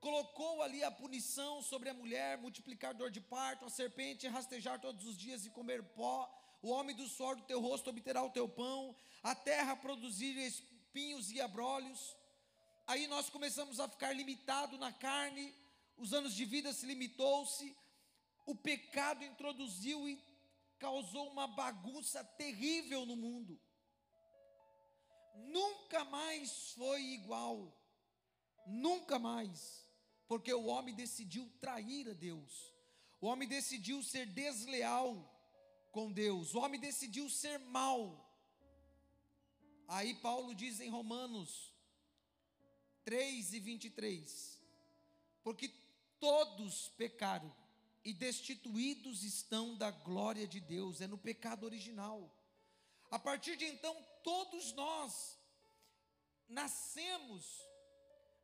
[0.00, 5.04] colocou ali a punição sobre a mulher, multiplicar dor de parto, a serpente rastejar todos
[5.06, 6.28] os dias e comer pó,
[6.62, 11.30] o homem do suor do teu rosto obterá o teu pão, a terra produzir espinhos
[11.30, 12.16] e abrolhos.
[12.86, 15.54] Aí nós começamos a ficar limitado na carne,
[16.00, 17.76] os anos de vida se limitou-se,
[18.46, 20.18] o pecado introduziu e
[20.78, 23.60] causou uma bagunça terrível no mundo.
[25.34, 27.70] Nunca mais foi igual,
[28.66, 29.86] nunca mais,
[30.26, 32.74] porque o homem decidiu trair a Deus,
[33.20, 35.12] o homem decidiu ser desleal
[35.92, 38.26] com Deus, o homem decidiu ser mal.
[39.86, 41.74] Aí Paulo diz em Romanos
[43.04, 44.62] 3 e 23:
[45.42, 45.79] Porque
[46.20, 47.52] todos pecaram
[48.04, 52.30] e destituídos estão da glória de Deus, é no pecado original.
[53.10, 55.36] A partir de então, todos nós
[56.48, 57.60] nascemos,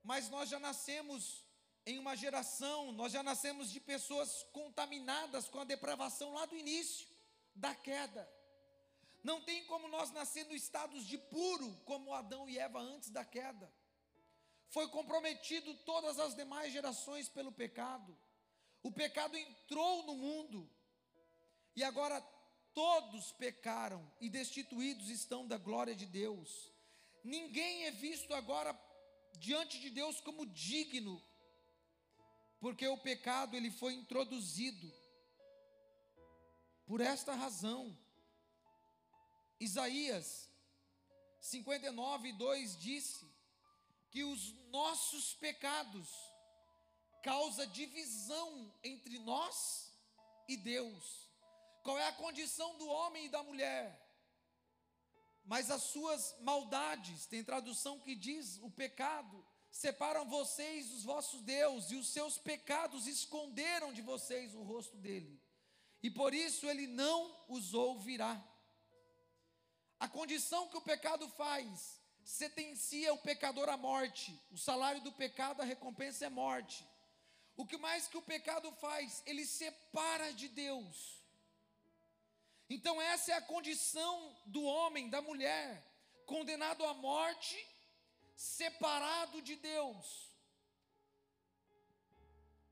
[0.02, 1.44] mas nós já nascemos
[1.84, 7.06] em uma geração, nós já nascemos de pessoas contaminadas com a depravação lá do início
[7.54, 8.28] da queda.
[9.22, 13.24] Não tem como nós nascer no estados de puro, como Adão e Eva antes da
[13.24, 13.72] queda
[14.68, 18.16] foi comprometido todas as demais gerações pelo pecado.
[18.82, 20.70] O pecado entrou no mundo.
[21.74, 22.20] E agora
[22.72, 26.72] todos pecaram e destituídos estão da glória de Deus.
[27.24, 28.78] Ninguém é visto agora
[29.38, 31.22] diante de Deus como digno,
[32.60, 34.92] porque o pecado ele foi introduzido.
[36.86, 37.98] Por esta razão,
[39.58, 40.48] Isaías
[41.40, 43.35] 59, 2 disse:
[44.10, 46.08] que os nossos pecados
[47.22, 49.92] causa divisão entre nós
[50.48, 51.28] e Deus.
[51.82, 54.02] Qual é a condição do homem e da mulher?
[55.44, 61.90] Mas as suas maldades, tem tradução que diz o pecado, separam vocês dos vossos Deus,
[61.90, 65.40] e os seus pecados esconderam de vocês o rosto dele.
[66.02, 68.40] e por isso ele não os ouvirá.
[69.98, 71.95] A condição que o pecado faz
[72.26, 74.36] sentencia o pecador à morte.
[74.50, 76.84] O salário do pecado, a recompensa é morte.
[77.56, 79.22] O que mais que o pecado faz?
[79.24, 81.22] Ele separa de Deus.
[82.68, 85.68] Então, essa é a condição do homem, da mulher,
[86.26, 87.56] condenado à morte,
[88.34, 90.28] separado de Deus.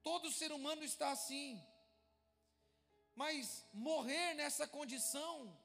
[0.03, 1.65] Todo ser humano está assim.
[3.15, 5.57] Mas morrer nessa condição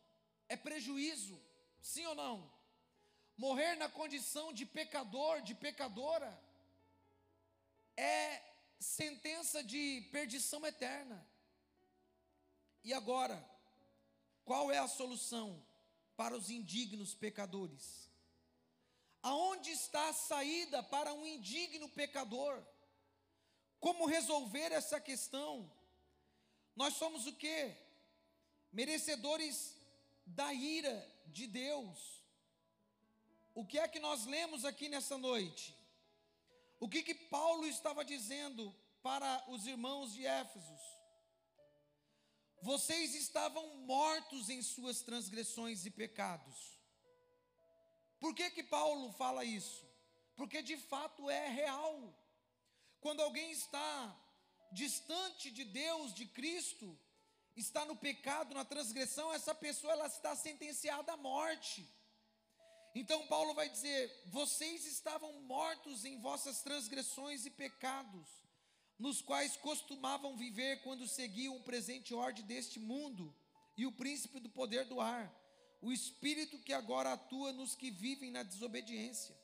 [0.47, 1.41] é prejuízo,
[1.82, 2.59] sim ou não?
[3.39, 6.30] Morrer na condição de pecador, de pecadora,
[7.95, 8.41] é
[8.78, 11.25] sentença de perdição eterna.
[12.84, 13.38] E agora,
[14.43, 15.65] qual é a solução
[16.17, 18.10] para os indignos pecadores?
[19.23, 22.62] Aonde está a saída para um indigno pecador?
[23.80, 25.71] Como resolver essa questão?
[26.75, 27.73] Nós somos o que?
[28.69, 29.78] Merecedores
[30.25, 30.93] da ira
[31.28, 32.18] de Deus.
[33.60, 35.76] O que é que nós lemos aqui nessa noite?
[36.80, 40.82] O que que Paulo estava dizendo para os irmãos de Éfesos?
[42.62, 46.80] Vocês estavam mortos em suas transgressões e pecados.
[48.17, 49.86] Por que que Paulo fala isso?
[50.38, 52.17] Porque de fato é real.
[53.02, 54.17] Quando alguém está
[54.72, 56.98] distante de Deus, de Cristo,
[57.58, 61.86] está no pecado, na transgressão, essa pessoa ela está sentenciada à morte.
[62.93, 68.28] Então Paulo vai dizer: vocês estavam mortos em vossas transgressões e pecados,
[68.97, 73.34] nos quais costumavam viver quando seguiam o presente ordem deste mundo
[73.78, 75.34] e o príncipe do poder do ar,
[75.82, 79.38] o espírito que agora atua nos que vivem na desobediência.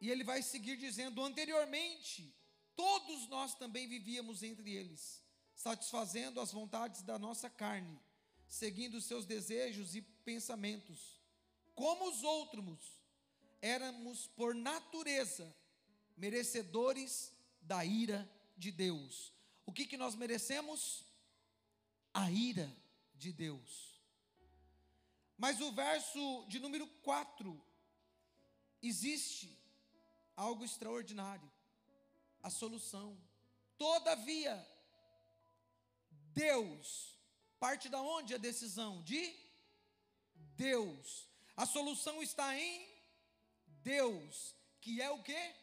[0.00, 2.34] E ele vai seguir dizendo: anteriormente,
[2.74, 5.22] todos nós também vivíamos entre eles,
[5.54, 8.00] satisfazendo as vontades da nossa carne,
[8.48, 11.17] seguindo seus desejos e pensamentos
[11.78, 12.80] como os outros,
[13.62, 15.54] éramos por natureza
[16.16, 19.32] merecedores da ira de Deus.
[19.64, 21.04] O que, que nós merecemos?
[22.12, 22.68] A ira
[23.14, 24.02] de Deus.
[25.36, 27.64] Mas o verso de número 4
[28.82, 29.56] existe
[30.36, 31.48] algo extraordinário,
[32.42, 33.16] a solução.
[33.76, 34.68] Todavia,
[36.32, 37.14] Deus,
[37.60, 39.00] parte da onde a decisão?
[39.04, 39.32] De
[40.56, 41.27] Deus.
[41.58, 42.88] A solução está em
[43.82, 45.54] Deus, que é o que?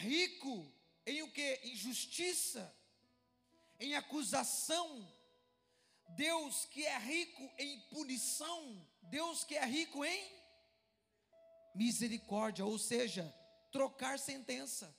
[0.00, 0.72] Rico
[1.04, 1.60] em o que?
[1.64, 2.72] Em justiça,
[3.80, 4.88] em acusação.
[6.10, 10.32] Deus que é rico em punição, Deus que é rico em
[11.74, 13.34] misericórdia, ou seja,
[13.72, 14.96] trocar sentença.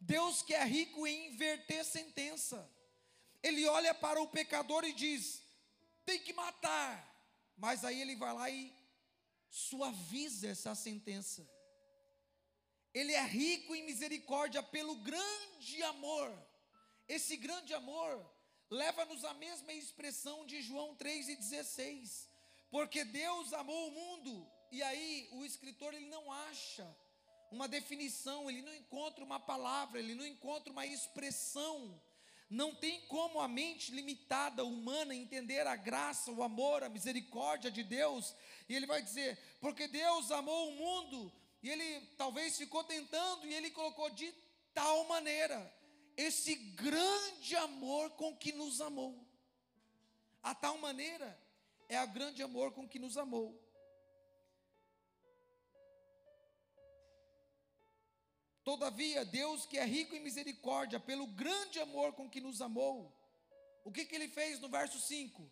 [0.00, 2.66] Deus que é rico em inverter sentença.
[3.42, 5.42] Ele olha para o pecador e diz:
[6.06, 7.14] tem que matar.
[7.58, 8.85] Mas aí ele vai lá e
[9.56, 11.48] suaviza essa sentença.
[12.92, 16.30] Ele é rico em misericórdia pelo grande amor.
[17.08, 18.14] Esse grande amor
[18.68, 22.28] leva-nos à mesma expressão de João 3,16.
[22.70, 26.86] Porque Deus amou o mundo, e aí o escritor ele não acha
[27.50, 32.02] uma definição, ele não encontra uma palavra, ele não encontra uma expressão
[32.48, 37.82] não tem como a mente limitada humana entender a graça, o amor, a misericórdia de
[37.82, 38.34] Deus.
[38.68, 41.32] E ele vai dizer: porque Deus amou o mundo,
[41.62, 44.32] e ele talvez ficou tentando, e ele colocou de
[44.72, 45.74] tal maneira
[46.16, 49.26] esse grande amor com que nos amou.
[50.42, 51.38] A tal maneira
[51.88, 53.60] é a grande amor com que nos amou.
[58.66, 63.16] Todavia, Deus que é rico em misericórdia, pelo grande amor com que nos amou,
[63.84, 65.48] o que, que ele fez no verso 5?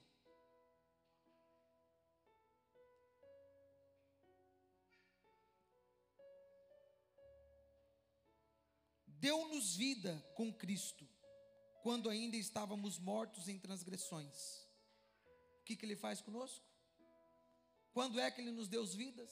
[9.06, 11.08] Deu-nos vida com Cristo,
[11.84, 14.66] quando ainda estávamos mortos em transgressões.
[15.60, 16.66] O que, que ele faz conosco?
[17.92, 19.30] Quando é que ele nos deu vidas?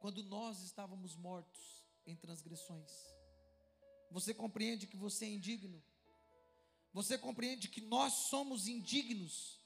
[0.00, 2.92] Quando nós estávamos mortos em transgressões.
[4.10, 5.82] Você compreende que você é indigno?
[6.92, 9.60] Você compreende que nós somos indignos?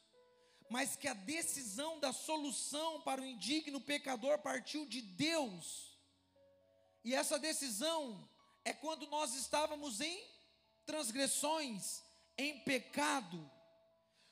[0.69, 5.97] Mas que a decisão da solução para o indigno pecador partiu de Deus.
[7.05, 8.29] E essa decisão
[8.65, 10.25] é quando nós estávamos em
[10.87, 12.03] transgressões,
[12.37, 13.51] em pecado.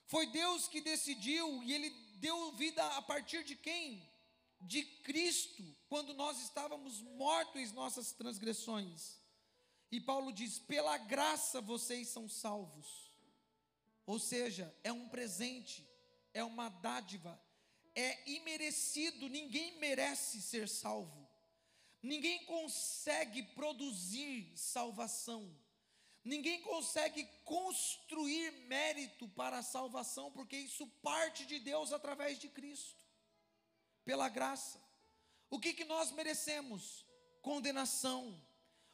[0.06, 4.07] Foi Deus que decidiu e Ele deu vida a partir de quem?
[4.60, 9.18] De Cristo quando nós estávamos mortos em nossas transgressões.
[9.90, 13.10] E Paulo diz: pela graça vocês são salvos.
[14.06, 15.86] ou seja, é um presente,
[16.32, 17.38] é uma dádiva,
[17.94, 21.28] é imerecido, ninguém merece ser salvo.
[22.02, 25.54] Ninguém consegue produzir salvação.
[26.24, 32.97] Ninguém consegue construir mérito para a salvação, porque isso parte de Deus através de Cristo,
[34.08, 34.82] pela graça.
[35.50, 37.04] O que, que nós merecemos?
[37.42, 38.42] Condenação.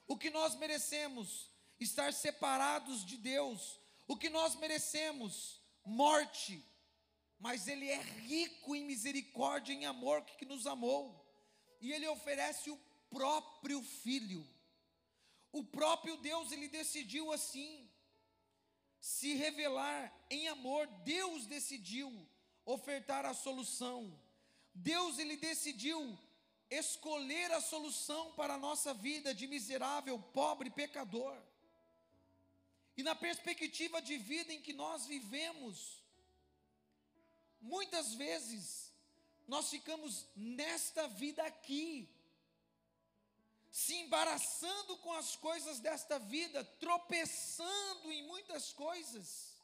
[0.09, 1.53] O que nós merecemos?
[1.79, 3.79] Estar separados de Deus.
[4.09, 5.63] O que nós merecemos?
[5.85, 6.61] Morte.
[7.39, 11.25] Mas Ele é rico em misericórdia, em amor, que nos amou.
[11.81, 14.45] E Ele oferece o próprio Filho.
[15.53, 17.89] O próprio Deus, ele decidiu assim,
[19.01, 20.89] se revelar em amor.
[21.05, 22.29] Deus decidiu
[22.67, 24.24] ofertar a solução.
[24.75, 26.19] Deus, ele decidiu
[26.69, 31.37] escolher a solução para a nossa vida de miserável, pobre, pecador.
[32.97, 36.03] E na perspectiva de vida em que nós vivemos,
[37.61, 38.93] muitas vezes
[39.47, 42.09] nós ficamos nesta vida aqui,
[43.71, 49.57] se embaraçando com as coisas desta vida, tropeçando em muitas coisas,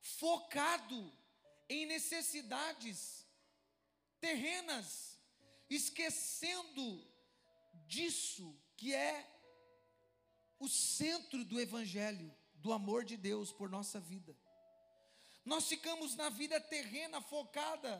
[0.00, 1.12] focado
[1.68, 3.21] em necessidades
[4.22, 5.18] terrenas,
[5.68, 6.86] esquecendo
[7.86, 9.28] disso que é
[10.58, 14.34] o centro do Evangelho, do amor de Deus por nossa vida.
[15.44, 17.92] Nós ficamos na vida terrena focada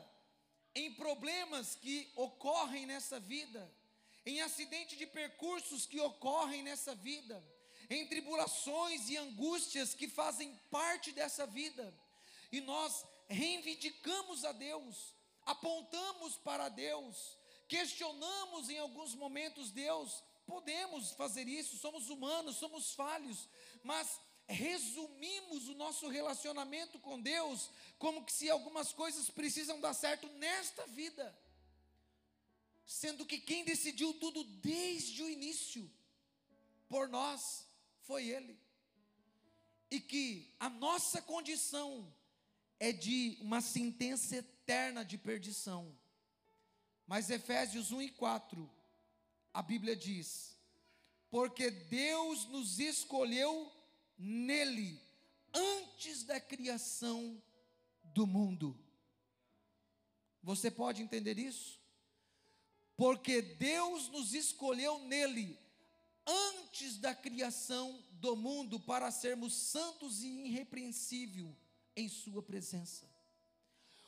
[0.73, 3.71] em problemas que ocorrem nessa vida
[4.25, 7.43] em acidente de percursos que ocorrem nessa vida,
[7.89, 11.93] em tribulações e angústias que fazem parte dessa vida,
[12.51, 15.12] e nós reivindicamos a Deus,
[15.45, 17.37] apontamos para Deus,
[17.67, 23.47] questionamos em alguns momentos Deus, podemos fazer isso, somos humanos, somos falhos,
[23.83, 30.27] mas resumimos o nosso relacionamento com Deus como que se algumas coisas precisam dar certo
[30.33, 31.33] nesta vida
[32.85, 35.89] sendo que quem decidiu tudo desde o início
[36.87, 37.67] por nós
[38.01, 38.57] foi Ele.
[39.89, 42.13] E que a nossa condição
[42.79, 44.52] é de uma sentença eterna
[45.05, 45.97] de perdição.
[47.05, 48.69] Mas Efésios 1 e 4,
[49.53, 50.57] a Bíblia diz:
[51.29, 53.71] Porque Deus nos escolheu
[54.17, 55.01] nele
[55.53, 57.41] antes da criação
[58.03, 58.77] do mundo.
[60.41, 61.83] Você pode entender isso?
[62.95, 65.59] porque Deus nos escolheu nele
[66.25, 71.55] antes da criação do mundo para sermos santos e irrepreensível
[71.95, 73.12] em Sua presença.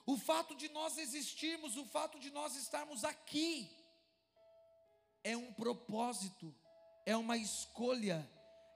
[0.06, 3.70] O fato de nós existirmos, o fato de nós estarmos aqui,
[5.24, 6.53] é um propósito,
[7.06, 8.30] é uma escolha,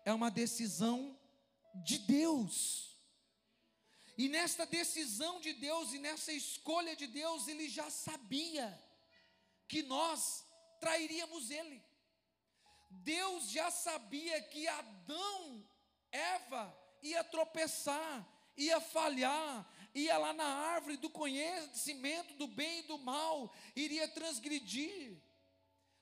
[0.04, 1.18] é uma decisão
[1.76, 2.98] de Deus.
[4.18, 8.68] E nesta decisão de Deus e nessa escolha de Deus, Ele já sabia
[9.68, 10.44] que nós
[10.80, 11.82] trairíamos ele.
[12.90, 15.64] Deus já sabia que Adão,
[16.12, 18.28] Eva, ia tropeçar,
[18.58, 25.18] ia falhar, ia lá na árvore do conhecimento do bem e do mal, iria transgredir.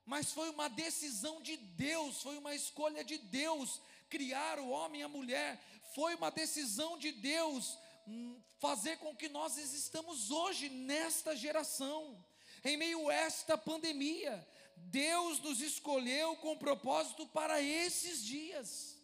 [0.05, 5.03] Mas foi uma decisão de Deus, foi uma escolha de Deus criar o homem e
[5.03, 5.61] a mulher,
[5.93, 7.77] foi uma decisão de Deus
[8.07, 12.23] hum, fazer com que nós existamos hoje nesta geração
[12.63, 14.47] em meio a esta pandemia.
[14.75, 18.97] Deus nos escolheu com propósito para esses dias.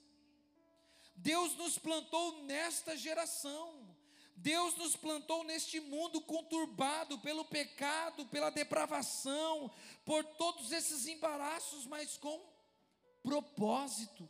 [1.16, 3.83] Deus nos plantou nesta geração.
[4.36, 9.72] Deus nos plantou neste mundo conturbado pelo pecado, pela depravação,
[10.04, 12.44] por todos esses embaraços, mas com
[13.22, 14.30] propósito.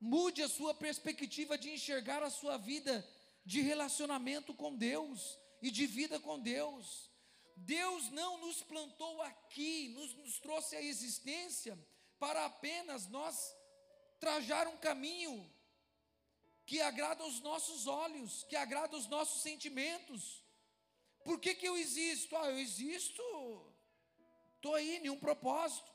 [0.00, 3.06] Mude a sua perspectiva de enxergar a sua vida
[3.44, 7.10] de relacionamento com Deus e de vida com Deus.
[7.56, 11.78] Deus não nos plantou aqui, nos, nos trouxe à existência
[12.18, 13.54] para apenas nós
[14.18, 15.50] trajar um caminho
[16.70, 20.40] que agrada aos nossos olhos, que agrada aos nossos sentimentos.
[21.24, 22.36] Por que, que eu existo?
[22.36, 23.20] Ah, eu existo,
[24.54, 25.90] estou aí, nenhum propósito.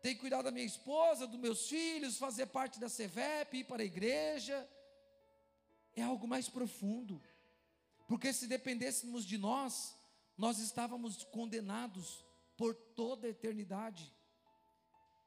[0.00, 3.82] Tenho que cuidar da minha esposa, dos meus filhos, fazer parte da CEVEP, ir para
[3.82, 4.56] a igreja.
[5.96, 7.20] É algo mais profundo.
[8.06, 9.98] Porque se dependêssemos de nós,
[10.38, 12.24] nós estávamos condenados
[12.56, 14.14] por toda a eternidade.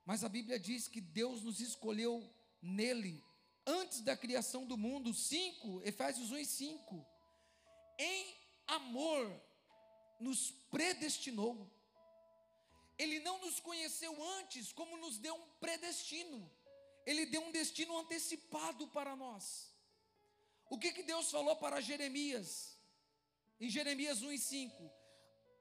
[0.06, 3.22] Mas a Bíblia diz que Deus nos escolheu nele,
[3.66, 7.06] antes da criação do mundo, 5, Efésios 1 e 5.
[7.98, 8.36] Em
[8.68, 9.42] amor,
[10.20, 11.70] nos predestinou.
[12.98, 16.50] Ele não nos conheceu antes, como nos deu um predestino.
[17.06, 19.72] Ele deu um destino antecipado para nós.
[20.70, 22.78] O que, que Deus falou para Jeremias?
[23.60, 24.92] Em Jeremias 1 e 5: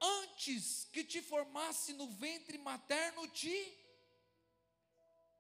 [0.01, 3.79] Antes que te formasse no ventre materno, te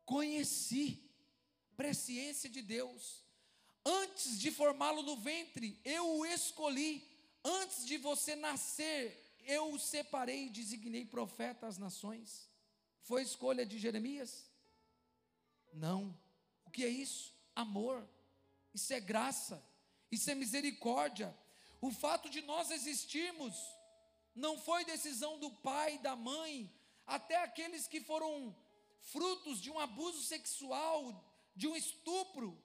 [0.05, 1.04] conheci.
[1.77, 3.23] Presciência de Deus.
[3.85, 7.07] Antes de formá-lo no ventre, eu o escolhi.
[7.45, 12.49] Antes de você nascer, eu o separei e designei profeta às nações.
[13.03, 14.51] Foi escolha de Jeremias?
[15.73, 16.17] Não.
[16.65, 17.35] O que é isso?
[17.55, 18.09] Amor.
[18.73, 19.63] Isso é graça.
[20.11, 21.37] Isso é misericórdia.
[21.81, 23.55] O fato de nós existirmos
[24.35, 26.73] não foi decisão do pai, da mãe,
[27.07, 28.57] até aqueles que foram
[29.03, 31.23] frutos de um abuso sexual,
[31.55, 32.61] de um estupro.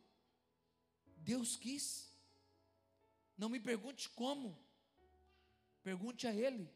[1.17, 2.11] Deus quis.
[3.37, 4.57] Não me pergunte como.
[5.83, 6.69] Pergunte a Ele.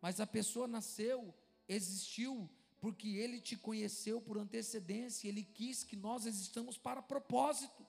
[0.00, 1.34] Mas a pessoa nasceu,
[1.68, 2.50] existiu,
[2.80, 7.86] porque Ele te conheceu por antecedência, Ele quis que nós existamos para propósito.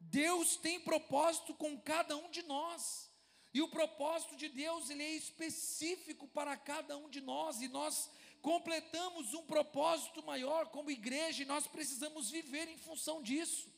[0.00, 3.08] Deus tem propósito com cada um de nós.
[3.52, 8.10] E o propósito de Deus, ele é específico para cada um de nós, e nós
[8.42, 13.68] completamos um propósito maior como igreja, e nós precisamos viver em função disso.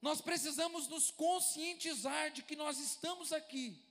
[0.00, 3.82] Nós precisamos nos conscientizar de que nós estamos aqui,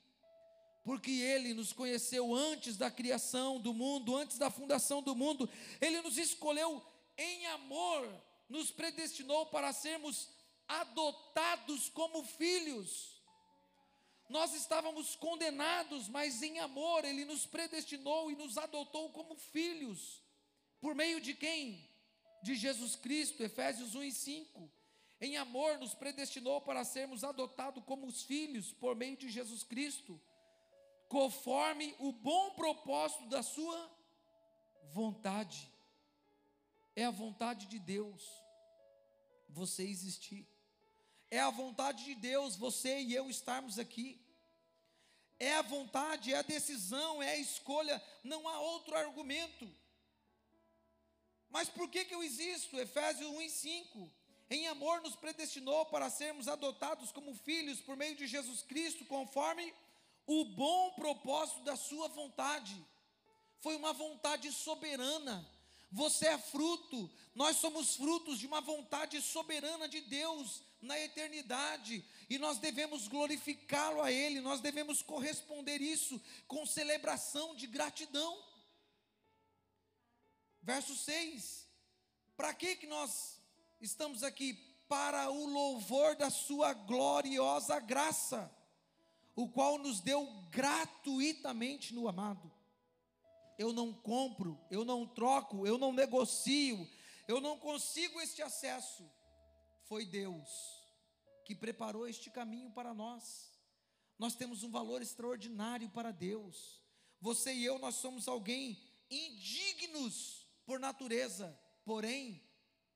[0.83, 5.49] porque Ele nos conheceu antes da criação do mundo, antes da fundação do mundo,
[5.81, 6.81] Ele nos escolheu
[7.17, 8.07] em amor,
[8.47, 10.29] nos predestinou para sermos
[10.67, 13.16] adotados como filhos.
[14.29, 20.21] Nós estávamos condenados, mas em amor Ele nos predestinou e nos adotou como filhos.
[20.81, 21.89] Por meio de quem?
[22.43, 24.71] De Jesus Cristo, Efésios 1 e 5.
[25.19, 30.21] Em amor nos predestinou para sermos adotados como os filhos por meio de Jesus Cristo
[31.07, 33.91] conforme o bom propósito da sua
[34.91, 35.71] vontade.
[36.95, 38.27] É a vontade de Deus
[39.49, 40.47] você existir.
[41.29, 44.19] É a vontade de Deus você e eu estarmos aqui.
[45.39, 49.69] É a vontade, é a decisão, é a escolha, não há outro argumento.
[51.49, 52.79] Mas por que, que eu existo?
[52.79, 54.11] Efésios 1 e 5.
[54.49, 59.73] Em amor nos predestinou para sermos adotados como filhos por meio de Jesus Cristo, conforme
[60.25, 62.83] o bom propósito da sua vontade.
[63.59, 65.45] Foi uma vontade soberana.
[65.91, 72.37] Você é fruto, nós somos frutos de uma vontade soberana de Deus na eternidade, e
[72.37, 78.43] nós devemos glorificá-lo a Ele, nós devemos corresponder isso com celebração de gratidão.
[80.61, 81.67] Verso 6:
[82.35, 83.41] Para que, que nós
[83.81, 84.53] estamos aqui?
[84.87, 88.53] Para o louvor da Sua gloriosa graça
[89.37, 92.51] o qual nos deu gratuitamente no amado.
[93.55, 96.89] Eu não compro, eu não troco, eu não negocio,
[97.27, 99.07] eu não consigo este acesso.
[99.87, 100.49] Foi Deus
[101.45, 103.51] que preparou este caminho para nós.
[104.19, 106.81] Nós temos um valor extraordinário para Deus.
[107.21, 108.77] Você e eu, nós somos alguém
[109.09, 112.43] indignos por natureza, porém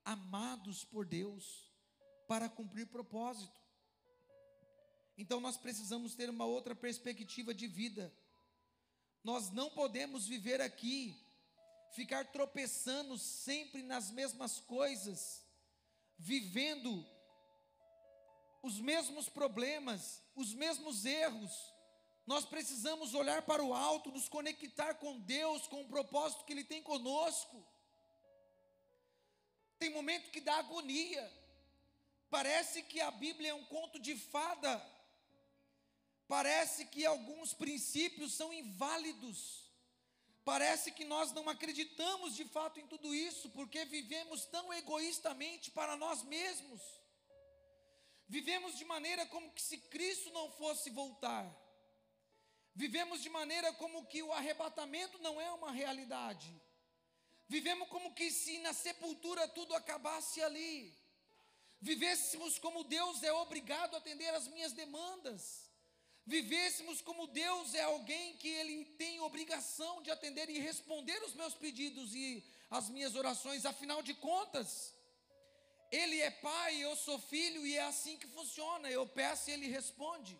[0.03, 1.71] amados por Deus
[2.27, 3.59] para cumprir propósito.
[5.17, 8.13] Então nós precisamos ter uma outra perspectiva de vida.
[9.23, 11.15] Nós não podemos viver aqui,
[11.93, 15.45] ficar tropeçando sempre nas mesmas coisas,
[16.21, 17.05] vivendo
[18.61, 21.51] os mesmos problemas, os mesmos erros.
[22.25, 26.63] Nós precisamos olhar para o alto, nos conectar com Deus, com o propósito que Ele
[26.63, 27.65] tem conosco.
[29.79, 31.23] Tem momento que dá agonia.
[32.29, 34.73] Parece que a Bíblia é um conto de fada
[36.31, 39.60] Parece que alguns princípios são inválidos.
[40.51, 45.95] Parece que nós não acreditamos de fato em tudo isso, porque vivemos tão egoístamente para
[45.95, 46.81] nós mesmos.
[48.27, 51.49] Vivemos de maneira como que se Cristo não fosse voltar.
[52.75, 56.53] Vivemos de maneira como que o arrebatamento não é uma realidade.
[57.47, 60.93] Vivemos como que se na sepultura tudo acabasse ali.
[61.79, 65.70] Vivêssemos como Deus é obrigado a atender as minhas demandas
[66.25, 71.53] vivêssemos como Deus é alguém que Ele tem obrigação de atender e responder os meus
[71.53, 74.93] pedidos e as minhas orações, afinal de contas,
[75.91, 78.89] Ele é pai, eu sou filho e é assim que funciona.
[78.89, 80.39] Eu peço e Ele responde.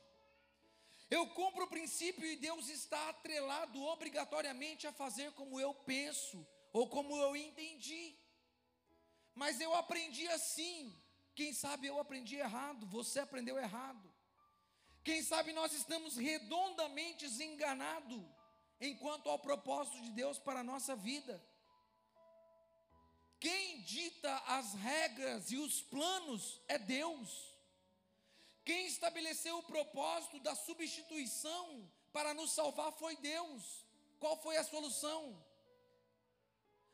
[1.10, 6.88] Eu cumpro o princípio e Deus está atrelado obrigatoriamente a fazer como eu penso ou
[6.88, 8.16] como eu entendi.
[9.36, 10.96] Mas eu aprendi assim.
[11.34, 14.11] Quem sabe eu aprendi errado, você aprendeu errado.
[15.04, 18.24] Quem sabe nós estamos redondamente enganados
[18.80, 21.44] enquanto ao propósito de Deus para a nossa vida.
[23.40, 27.52] Quem dita as regras e os planos é Deus.
[28.64, 33.84] Quem estabeleceu o propósito da substituição para nos salvar foi Deus.
[34.20, 35.44] Qual foi a solução?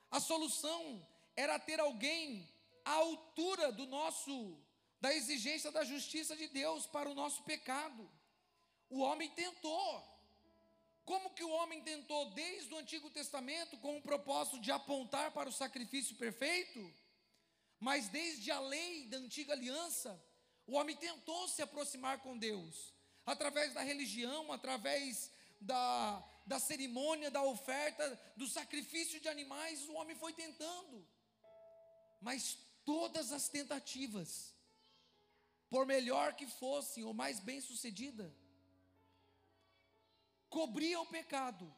[0.10, 1.06] A solução
[1.36, 2.50] era ter alguém
[2.86, 4.58] à altura do nosso
[5.00, 8.10] da exigência da justiça de Deus para o nosso pecado.
[8.90, 10.18] O homem tentou.
[11.06, 15.50] Como que o homem tentou desde o Antigo Testamento com o propósito de apontar para
[15.50, 16.94] o sacrifício perfeito?
[17.80, 20.22] Mas desde a lei da antiga aliança,
[20.66, 22.94] o homem tentou se aproximar com Deus,
[23.26, 25.32] através da religião, através
[25.62, 31.08] da, da cerimônia, da oferta, do sacrifício de animais, o homem foi tentando.
[32.20, 34.54] Mas todas as tentativas,
[35.70, 38.34] por melhor que fossem ou mais bem sucedida,
[40.50, 41.74] cobria o pecado,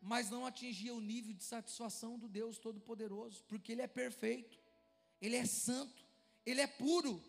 [0.00, 4.58] mas não atingia o nível de satisfação do Deus Todo-Poderoso, porque Ele é perfeito,
[5.20, 6.04] Ele é santo,
[6.44, 7.22] Ele é puro.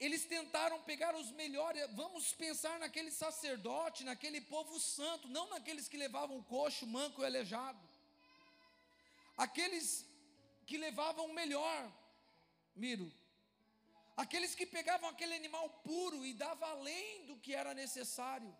[0.00, 5.96] Eles tentaram pegar os melhores, vamos pensar naquele sacerdote, naquele povo santo, não naqueles que
[5.96, 7.80] levavam coxo, manco e aleijado.
[9.36, 10.06] Aqueles
[10.66, 11.92] que levavam o melhor,
[12.74, 13.12] Miro,
[14.22, 18.52] aqueles que pegavam aquele animal puro e davam além do que era necessário.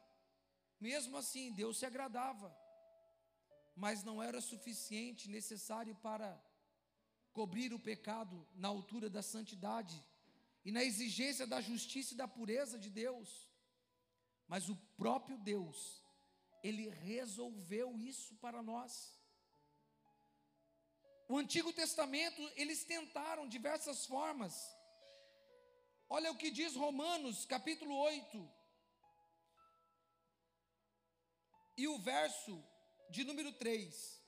[0.80, 2.56] Mesmo assim, Deus se agradava,
[3.74, 6.40] mas não era suficiente, necessário para
[7.32, 9.96] cobrir o pecado na altura da santidade
[10.64, 13.28] e na exigência da justiça e da pureza de Deus.
[14.46, 16.02] Mas o próprio Deus,
[16.62, 19.12] ele resolveu isso para nós.
[21.28, 24.77] O Antigo Testamento, eles tentaram diversas formas.
[26.10, 28.50] Olha o que diz Romanos, capítulo 8,
[31.76, 32.64] e o verso
[33.10, 34.18] de número 3.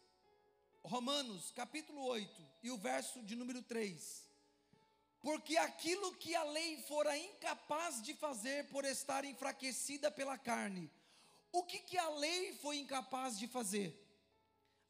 [0.84, 4.28] Romanos, capítulo 8, e o verso de número 3.
[5.20, 10.90] Porque aquilo que a lei fora incapaz de fazer por estar enfraquecida pela carne,
[11.50, 14.06] o que, que a lei foi incapaz de fazer?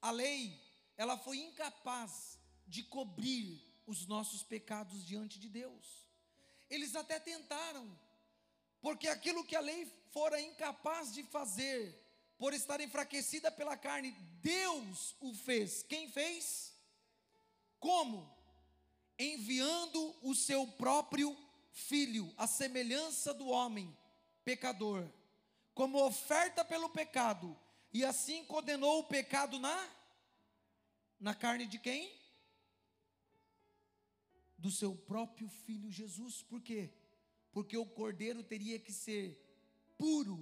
[0.02, 0.60] A lei,
[0.96, 2.36] ela foi incapaz
[2.66, 6.09] de cobrir os nossos pecados diante de Deus.
[6.70, 7.98] Eles até tentaram,
[8.80, 11.94] porque aquilo que a lei fora incapaz de fazer,
[12.38, 15.82] por estar enfraquecida pela carne, Deus o fez.
[15.82, 16.72] Quem fez?
[17.78, 18.34] Como?
[19.18, 21.36] Enviando o seu próprio
[21.72, 23.94] filho, a semelhança do homem
[24.44, 25.06] pecador,
[25.74, 27.56] como oferta pelo pecado,
[27.92, 29.88] e assim condenou o pecado na
[31.18, 32.19] na carne de quem?
[34.64, 36.42] Do seu próprio filho Jesus.
[36.42, 36.82] Por quê?
[37.50, 39.24] Porque o cordeiro teria que ser
[39.98, 40.38] puro,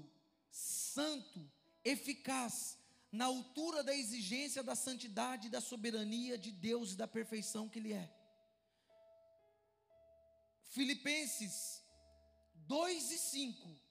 [0.51, 1.41] santo,
[1.85, 2.79] eficaz,
[3.11, 7.93] na altura da exigência da santidade da soberania de Deus e da perfeição que Ele
[7.93, 8.13] é.
[10.65, 11.83] Filipenses
[12.67, 13.89] 2 e 5.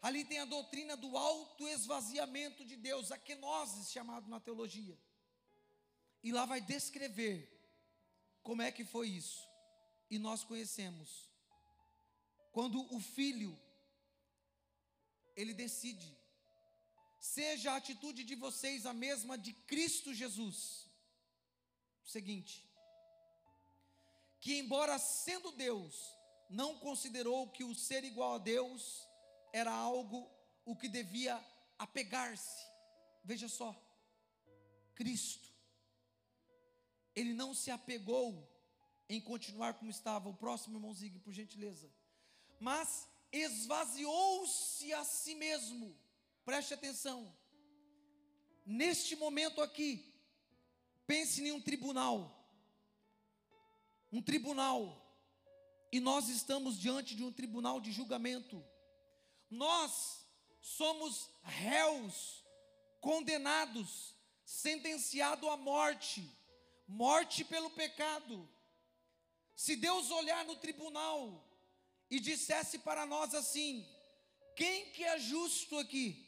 [0.00, 4.98] Ali tem a doutrina do auto esvaziamento de Deus, a kenosis chamado na teologia.
[6.22, 7.50] E lá vai descrever
[8.42, 9.53] como é que foi isso.
[10.10, 11.28] E nós conhecemos.
[12.52, 13.58] Quando o filho
[15.36, 16.16] ele decide
[17.24, 20.86] seja a atitude de vocês a mesma de Cristo Jesus.
[22.04, 22.68] O seguinte,
[24.40, 26.14] que embora sendo Deus,
[26.50, 29.08] não considerou que o ser igual a Deus
[29.54, 30.30] era algo
[30.66, 31.42] o que devia
[31.78, 32.62] apegar-se.
[33.24, 33.74] Veja só,
[34.94, 35.48] Cristo,
[37.16, 38.46] ele não se apegou
[39.08, 40.28] em continuar como estava.
[40.28, 41.92] O próximo irmãozinho, por gentileza.
[42.60, 45.96] Mas esvaziou-se a si mesmo
[46.44, 47.34] Preste atenção.
[48.66, 50.14] Neste momento aqui,
[51.06, 52.46] pense em um tribunal.
[54.12, 55.00] Um tribunal.
[55.90, 58.62] E nós estamos diante de um tribunal de julgamento.
[59.50, 60.26] Nós
[60.60, 62.44] somos réus,
[63.00, 66.30] condenados, sentenciados à morte,
[66.86, 68.48] morte pelo pecado.
[69.54, 71.44] Se Deus olhar no tribunal
[72.10, 73.86] e dissesse para nós assim:
[74.56, 76.24] quem que é justo aqui?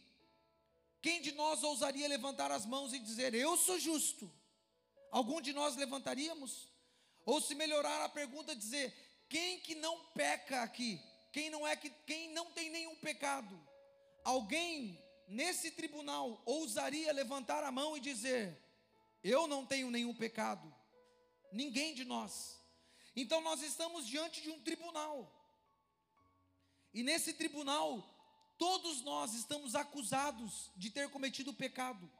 [1.01, 4.31] Quem de nós ousaria levantar as mãos e dizer, eu sou justo?
[5.13, 6.69] Algum de nós levantaríamos?
[7.25, 8.93] Ou se melhorar a pergunta, dizer,
[9.29, 11.01] quem que não peca aqui?
[11.33, 13.57] Quem não é que quem não tem nenhum pecado?
[14.25, 14.99] Alguém
[15.29, 18.59] nesse tribunal ousaria levantar a mão e dizer:
[19.23, 20.75] Eu não tenho nenhum pecado?
[21.53, 22.59] Ninguém de nós.
[23.17, 25.33] Então nós estamos diante de um tribunal.
[26.93, 28.17] E nesse tribunal
[28.59, 32.11] Todos nós estamos acusados de ter cometido pecado.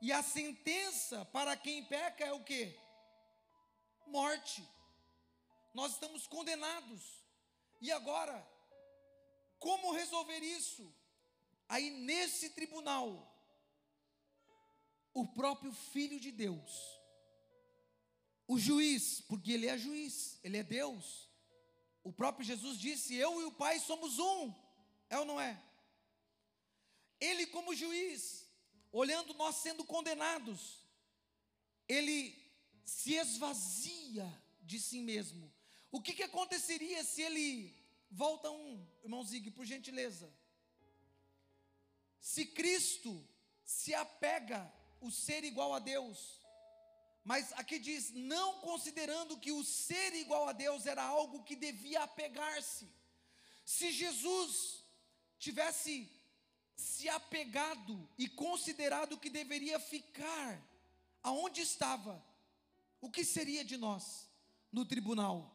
[0.00, 2.78] E a sentença para quem peca é o que?
[4.06, 4.66] Morte.
[5.74, 7.02] Nós estamos condenados.
[7.80, 8.46] E agora,
[9.58, 10.94] como resolver isso?
[11.68, 13.26] Aí nesse tribunal,
[15.12, 16.99] o próprio Filho de Deus,
[18.52, 21.30] o juiz, porque ele é juiz, ele é Deus.
[22.02, 24.52] O próprio Jesus disse: Eu e o Pai somos um,
[25.08, 25.62] é ou não é?
[27.20, 28.44] Ele, como juiz,
[28.90, 30.84] olhando nós sendo condenados,
[31.86, 32.36] ele
[32.84, 34.28] se esvazia
[34.62, 35.52] de si mesmo.
[35.92, 37.78] O que, que aconteceria se ele.
[38.12, 40.28] Volta um, irmão Zig, por gentileza.
[42.20, 43.24] Se Cristo
[43.64, 44.68] se apega
[45.00, 46.39] o ser igual a Deus,
[47.24, 52.02] mas aqui diz, não considerando que o ser igual a Deus era algo que devia
[52.02, 52.88] apegar-se.
[53.64, 54.84] Se Jesus
[55.38, 56.10] tivesse
[56.74, 60.60] se apegado e considerado que deveria ficar
[61.22, 62.24] aonde estava,
[63.00, 64.28] o que seria de nós
[64.72, 65.54] no tribunal?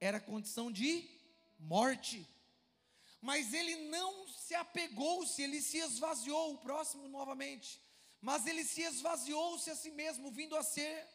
[0.00, 1.08] Era condição de
[1.58, 2.28] morte.
[3.20, 7.80] Mas ele não se apegou-se, ele se esvaziou, o próximo novamente.
[8.20, 11.06] Mas ele se esvaziou-se a si mesmo, vindo a ser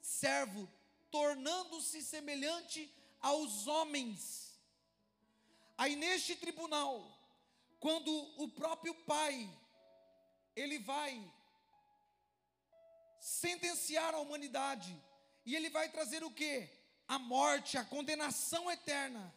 [0.00, 0.68] servo,
[1.10, 4.60] tornando-se semelhante aos homens.
[5.78, 7.10] Aí neste tribunal,
[7.80, 8.10] quando
[8.42, 9.50] o próprio Pai,
[10.54, 11.32] ele vai
[13.18, 14.94] sentenciar a humanidade,
[15.46, 16.68] e ele vai trazer o que?
[17.08, 19.34] A morte, a condenação eterna.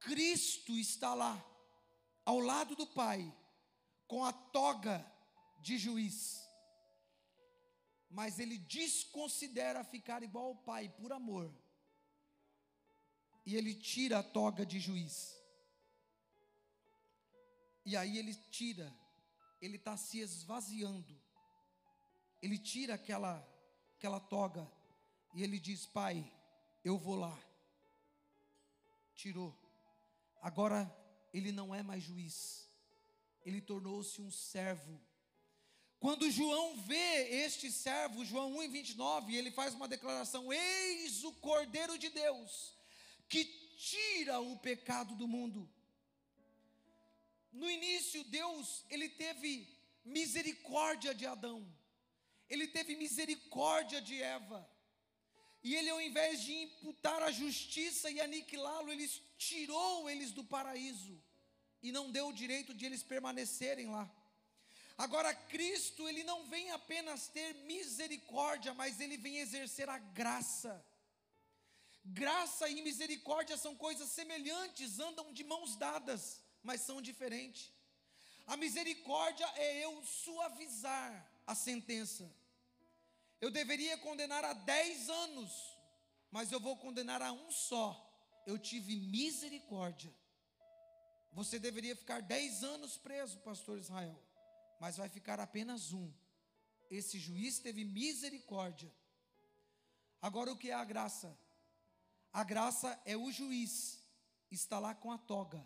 [0.00, 1.42] Cristo está lá,
[2.24, 3.32] ao lado do Pai,
[4.06, 5.13] com a toga
[5.68, 6.16] de juiz.
[8.18, 11.48] Mas ele desconsidera ficar igual ao Pai por amor.
[13.46, 15.16] E ele tira a toga de juiz.
[17.84, 18.88] E aí ele tira,
[19.60, 21.14] ele está se esvaziando
[22.44, 23.42] ele tira aquela,
[23.96, 24.70] aquela toga
[25.32, 26.30] e ele diz: Pai,
[26.84, 27.34] eu vou lá.
[29.14, 29.56] Tirou.
[30.42, 30.94] Agora
[31.32, 32.68] ele não é mais juiz,
[33.46, 35.00] ele tornou-se um servo.
[36.04, 41.96] Quando João vê este servo, João 1 29, ele faz uma declaração: Eis o Cordeiro
[41.96, 42.74] de Deus,
[43.28, 43.44] que
[43.78, 45.68] tira o pecado do mundo.
[47.52, 49.50] No início, Deus, ele teve
[50.04, 51.66] misericórdia de Adão
[52.48, 54.68] ele teve misericórdia de Eva.
[55.62, 61.18] E ele, ao invés de imputar a justiça e aniquilá-lo, ele tirou eles do paraíso
[61.82, 64.10] e não deu o direito de eles permanecerem lá.
[64.96, 70.84] Agora, Cristo, ele não vem apenas ter misericórdia, mas ele vem exercer a graça.
[72.04, 77.72] Graça e misericórdia são coisas semelhantes, andam de mãos dadas, mas são diferentes.
[78.46, 82.30] A misericórdia é eu suavizar a sentença.
[83.40, 85.50] Eu deveria condenar a dez anos,
[86.30, 87.88] mas eu vou condenar a um só.
[88.46, 90.14] Eu tive misericórdia.
[91.32, 94.16] Você deveria ficar dez anos preso, pastor Israel,
[94.80, 96.12] mas vai ficar apenas um.
[96.90, 98.92] Esse juiz teve misericórdia.
[100.20, 101.38] Agora, o que é a graça?
[102.32, 104.04] A graça é o juiz
[104.54, 105.64] está lá com a toga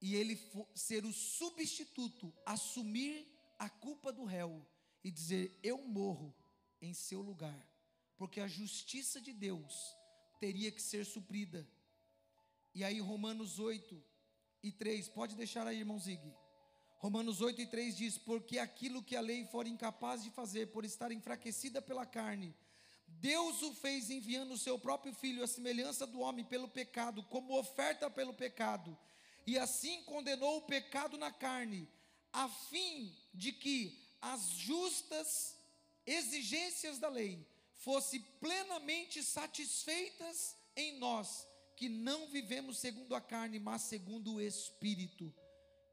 [0.00, 0.38] e ele
[0.74, 3.26] ser o substituto, assumir
[3.58, 4.64] a culpa do réu
[5.02, 6.34] e dizer: Eu morro
[6.80, 7.66] em seu lugar,
[8.16, 9.96] porque a justiça de Deus
[10.38, 11.66] teria que ser suprida.
[12.74, 14.04] E aí, Romanos 8
[14.62, 16.22] e 3, pode deixar aí, irmão Zig.
[17.06, 20.84] Romanos 8 e 3 diz: Porque aquilo que a lei for incapaz de fazer, por
[20.84, 22.52] estar enfraquecida pela carne,
[23.06, 27.56] Deus o fez enviando o seu próprio filho, à semelhança do homem, pelo pecado, como
[27.56, 28.98] oferta pelo pecado,
[29.46, 31.88] e assim condenou o pecado na carne
[32.32, 35.54] a fim de que as justas
[36.04, 37.46] exigências da lei
[37.76, 41.46] fossem plenamente satisfeitas em nós,
[41.76, 45.32] que não vivemos segundo a carne, mas segundo o Espírito.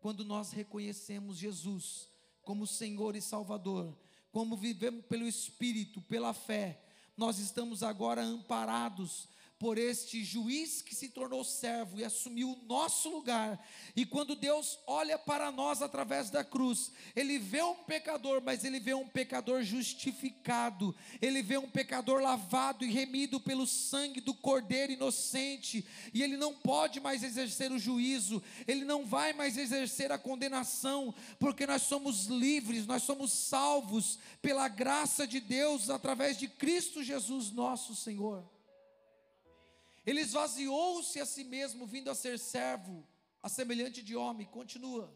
[0.04, 2.10] Quando nós reconhecemos Jesus
[2.42, 3.98] como Senhor e Salvador,
[4.34, 6.84] como vivemos pelo Espírito, pela fé,
[7.16, 9.30] nós estamos agora amparados
[9.60, 13.66] por este juiz que se tornou servo e assumiu o nosso lugar.
[13.96, 18.80] E quando Deus olha para nós através da cruz, ele vê um pecador, mas ele
[18.80, 24.92] vê um pecador justificado, ele vê um pecador lavado e remido pelo sangue do Cordeiro
[24.92, 30.18] inocente, e ele não pode mais exercer o juízo, ele não vai mais exercer a
[30.18, 37.02] condenação, porque nós somos livres, nós somos salvos pela graça de Deus através de Cristo
[37.02, 38.53] Jesus, nosso Senhor.
[40.06, 43.08] Ele esvaziou-se a si mesmo, vindo a ser servo,
[43.42, 44.46] a semelhante de homem.
[44.48, 45.14] Continua.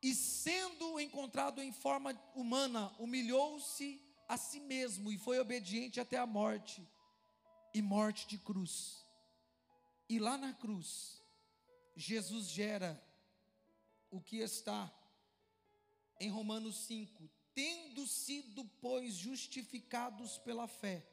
[0.00, 6.26] E sendo encontrado em forma humana, humilhou-se a si mesmo e foi obediente até a
[6.26, 6.86] morte
[7.74, 9.04] e morte de cruz.
[10.08, 11.22] E lá na cruz,
[11.96, 13.02] Jesus gera
[14.10, 14.92] o que está
[16.20, 21.04] em Romanos 5: tendo sido, pois, justificados pela fé,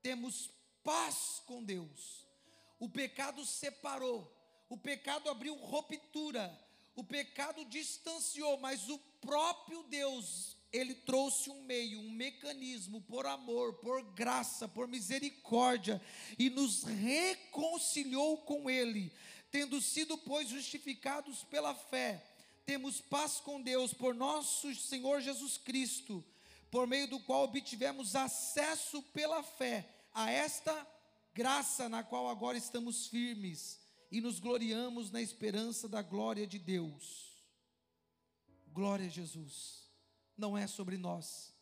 [0.00, 0.50] temos
[0.84, 2.24] paz com Deus.
[2.78, 4.30] O pecado separou,
[4.68, 6.56] o pecado abriu ruptura,
[6.94, 13.74] o pecado distanciou, mas o próprio Deus, ele trouxe um meio, um mecanismo por amor,
[13.74, 16.00] por graça, por misericórdia
[16.38, 19.10] e nos reconciliou com ele,
[19.50, 22.22] tendo sido pois justificados pela fé
[22.66, 26.24] temos paz com Deus por nosso Senhor Jesus Cristo,
[26.70, 30.86] por meio do qual obtivemos acesso pela fé a esta
[31.34, 37.42] graça na qual agora estamos firmes e nos gloriamos na esperança da glória de Deus.
[38.72, 39.90] Glória a Jesus.
[40.36, 41.52] Não é sobre nós,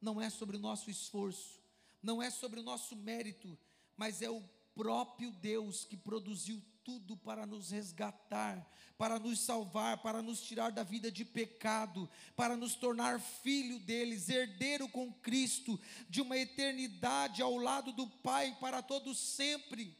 [0.00, 1.62] não é sobre o nosso esforço,
[2.02, 3.56] não é sobre o nosso mérito,
[3.96, 4.42] mas é o
[4.74, 8.68] próprio Deus que produziu tudo para nos resgatar,
[8.98, 14.28] para nos salvar, para nos tirar da vida de pecado, para nos tornar filho deles,
[14.28, 19.96] herdeiro com Cristo, de uma eternidade ao lado do Pai para todo sempre.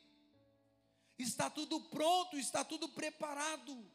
[1.18, 3.90] Está tudo pronto, está tudo preparado.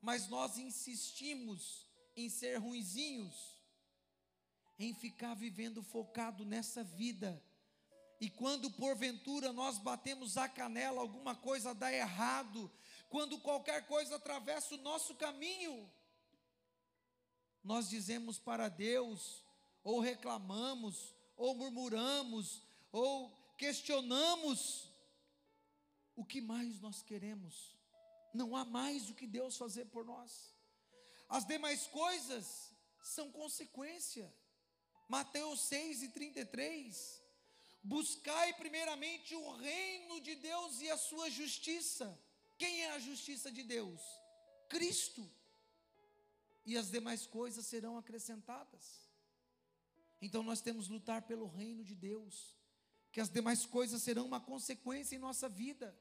[0.00, 3.34] Mas nós insistimos em ser ruinzinhos,
[4.78, 7.42] em ficar vivendo focado nessa vida
[8.24, 12.72] e quando porventura nós batemos a canela, alguma coisa dá errado,
[13.10, 15.92] quando qualquer coisa atravessa o nosso caminho,
[17.62, 19.44] nós dizemos para Deus,
[19.82, 24.90] ou reclamamos, ou murmuramos, ou questionamos,
[26.16, 27.76] o que mais nós queremos?
[28.32, 30.50] Não há mais o que Deus fazer por nós.
[31.28, 32.72] As demais coisas
[33.02, 34.34] são consequência.
[35.10, 37.23] Mateus 6 e 33
[37.84, 42.18] Buscai primeiramente o reino de Deus e a sua justiça.
[42.56, 44.00] Quem é a justiça de Deus?
[44.70, 45.30] Cristo.
[46.64, 49.04] E as demais coisas serão acrescentadas.
[50.18, 52.56] Então nós temos lutar pelo reino de Deus,
[53.12, 55.94] que as demais coisas serão uma consequência em nossa vida.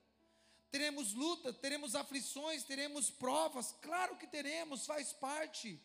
[0.72, 5.78] Teremos luta, teremos aflições, teremos provas, claro que teremos, faz parte.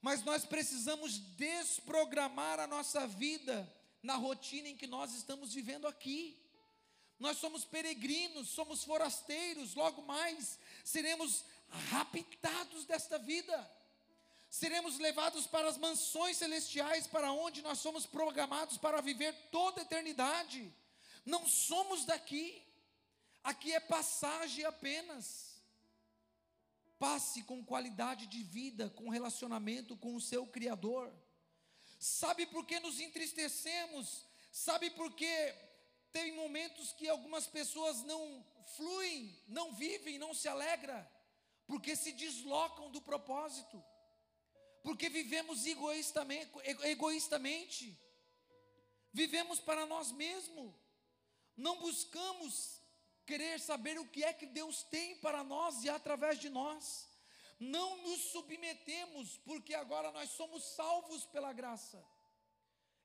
[0.00, 3.70] Mas nós precisamos desprogramar a nossa vida
[4.04, 6.38] na rotina em que nós estamos vivendo aqui.
[7.18, 11.42] Nós somos peregrinos, somos forasteiros, logo mais seremos
[11.90, 13.58] raptados desta vida.
[14.50, 19.84] Seremos levados para as mansões celestiais, para onde nós somos programados para viver toda a
[19.84, 20.72] eternidade.
[21.24, 22.62] Não somos daqui.
[23.42, 25.62] Aqui é passagem apenas.
[26.98, 31.10] Passe com qualidade de vida, com relacionamento com o seu Criador.
[32.04, 34.26] Sabe por que nos entristecemos?
[34.52, 35.54] Sabe por que
[36.12, 38.44] tem momentos que algumas pessoas não
[38.76, 41.02] fluem, não vivem, não se alegram?
[41.66, 43.82] Porque se deslocam do propósito.
[44.82, 46.50] Porque vivemos egoístamente,
[46.82, 47.98] egoístamente.
[49.10, 50.74] Vivemos para nós mesmos.
[51.56, 52.82] Não buscamos
[53.24, 57.08] querer saber o que é que Deus tem para nós e através de nós
[57.58, 62.04] não nos submetemos, porque agora nós somos salvos pela graça.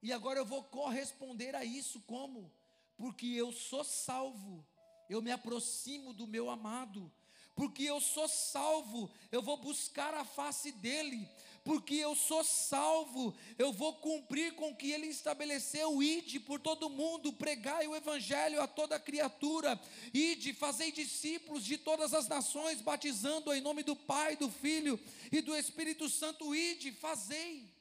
[0.02, 2.52] E agora eu vou corresponder a isso como?
[2.98, 4.66] Porque eu sou salvo,
[5.10, 7.12] eu me aproximo do meu amado,
[7.56, 11.30] porque eu sou salvo, eu vou buscar a face dele,
[11.70, 16.90] porque eu sou salvo, eu vou cumprir com o que ele estabeleceu, ide por todo
[16.90, 19.80] mundo, pregai o evangelho a toda criatura,
[20.12, 25.00] ide, fazei discípulos de todas as nações, batizando em nome do Pai, do Filho
[25.32, 27.72] e do Espírito Santo, ide, fazei.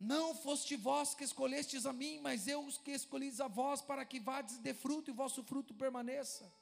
[0.00, 4.04] Não foste vós que escolhestes a mim, mas eu os que escolhi a vós para
[4.04, 6.52] que vades de fruto e vosso fruto permaneça.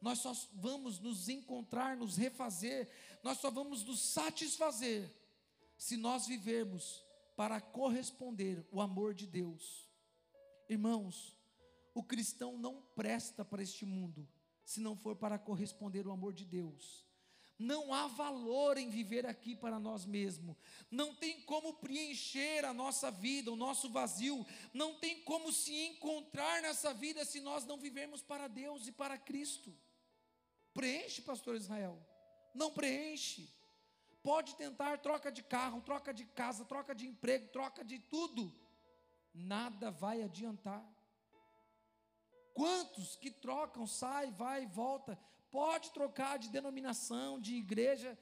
[0.00, 2.88] Nós só vamos nos encontrar, nos refazer,
[3.22, 5.10] nós só vamos nos satisfazer
[5.76, 7.04] se nós vivermos
[7.36, 9.88] para corresponder o amor de Deus.
[10.68, 11.36] Irmãos,
[11.94, 14.28] o cristão não presta para este mundo
[14.64, 17.04] se não for para corresponder o amor de Deus.
[17.58, 20.56] Não há valor em viver aqui para nós mesmos.
[20.90, 24.46] Não tem como preencher a nossa vida, o nosso vazio.
[24.72, 29.18] Não tem como se encontrar nessa vida se nós não vivermos para Deus e para
[29.18, 29.76] Cristo.
[30.72, 32.00] Preenche, pastor Israel.
[32.54, 33.52] Não preenche.
[34.22, 38.52] Pode tentar troca de carro, troca de casa, troca de emprego, troca de tudo.
[39.32, 40.84] Nada vai adiantar.
[42.52, 45.18] Quantos que trocam, sai, vai volta.
[45.50, 48.18] Pode trocar de denominação, de igreja,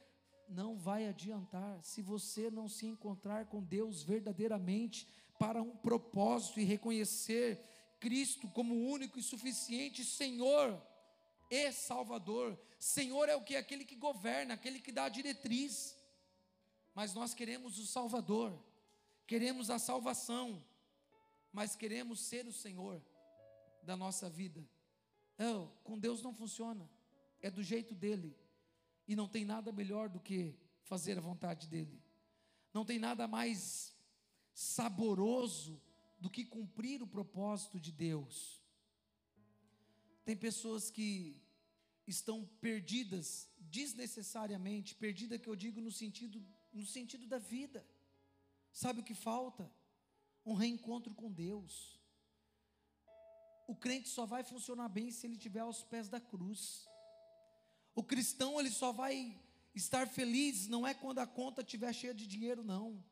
[0.48, 5.06] não vai adiantar se você não se encontrar com Deus verdadeiramente
[5.38, 7.62] para um propósito e reconhecer
[8.00, 10.80] Cristo como único e suficiente Senhor
[11.50, 12.58] e Salvador.
[12.78, 13.56] Senhor é o que?
[13.56, 15.96] Aquele que governa, aquele que dá a diretriz.
[16.94, 18.58] Mas nós queremos o Salvador,
[19.26, 20.64] queremos a salvação,
[21.52, 23.00] mas queremos ser o Senhor
[23.82, 24.68] da nossa vida.
[25.36, 26.90] Não, com Deus não funciona,
[27.40, 28.36] é do jeito dele,
[29.06, 32.02] e não tem nada melhor do que fazer a vontade dele,
[32.74, 33.94] não tem nada mais
[34.52, 35.80] saboroso
[36.18, 38.57] do que cumprir o propósito de Deus.
[40.28, 41.40] Tem pessoas que
[42.06, 47.82] estão perdidas desnecessariamente, perdida que eu digo no sentido no sentido da vida.
[48.70, 49.72] Sabe o que falta?
[50.44, 51.98] Um reencontro com Deus.
[53.66, 56.86] O crente só vai funcionar bem se ele estiver aos pés da cruz.
[57.94, 59.34] O cristão ele só vai
[59.74, 63.02] estar feliz não é quando a conta estiver cheia de dinheiro não.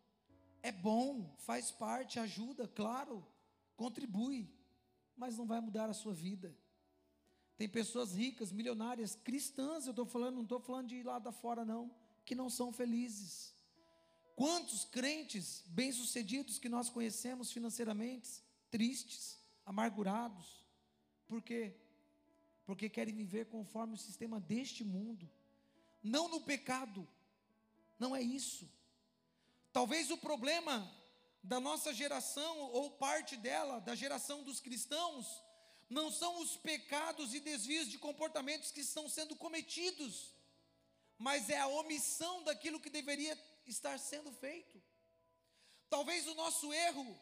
[0.62, 3.26] É bom, faz parte, ajuda, claro,
[3.74, 4.54] contribui,
[5.16, 6.54] mas não vai mudar a sua vida.
[7.56, 11.64] Tem pessoas ricas, milionárias, cristãs, eu estou falando, não estou falando de lá da fora,
[11.64, 11.90] não,
[12.24, 13.54] que não são felizes.
[14.34, 20.66] Quantos crentes bem-sucedidos que nós conhecemos financeiramente, tristes, amargurados,
[21.26, 21.74] por quê?
[22.66, 25.30] Porque querem viver conforme o sistema deste mundo,
[26.02, 27.08] não no pecado,
[27.98, 28.70] não é isso.
[29.72, 30.90] Talvez o problema
[31.42, 35.42] da nossa geração, ou parte dela, da geração dos cristãos,
[35.88, 40.32] não são os pecados e desvios de comportamentos que estão sendo cometidos,
[41.18, 44.82] mas é a omissão daquilo que deveria estar sendo feito.
[45.88, 47.18] Talvez o nosso erro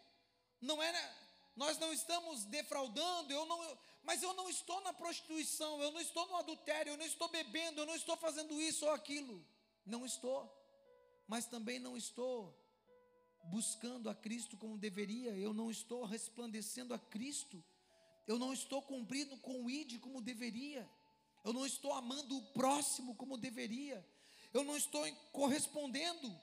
[0.60, 1.16] não era,
[1.54, 6.26] nós não estamos defraudando, eu não, mas eu não estou na prostituição, eu não estou
[6.26, 9.44] no adultério, eu não estou bebendo, eu não estou fazendo isso ou aquilo.
[9.84, 10.64] Não estou
[11.26, 12.54] mas também não estou
[13.44, 17.62] buscando a Cristo como deveria, eu não estou resplandecendo a Cristo,
[18.26, 20.88] eu não estou cumprindo com o ID como deveria,
[21.44, 24.06] eu não estou amando o próximo como deveria,
[24.52, 26.34] eu não estou correspondendo,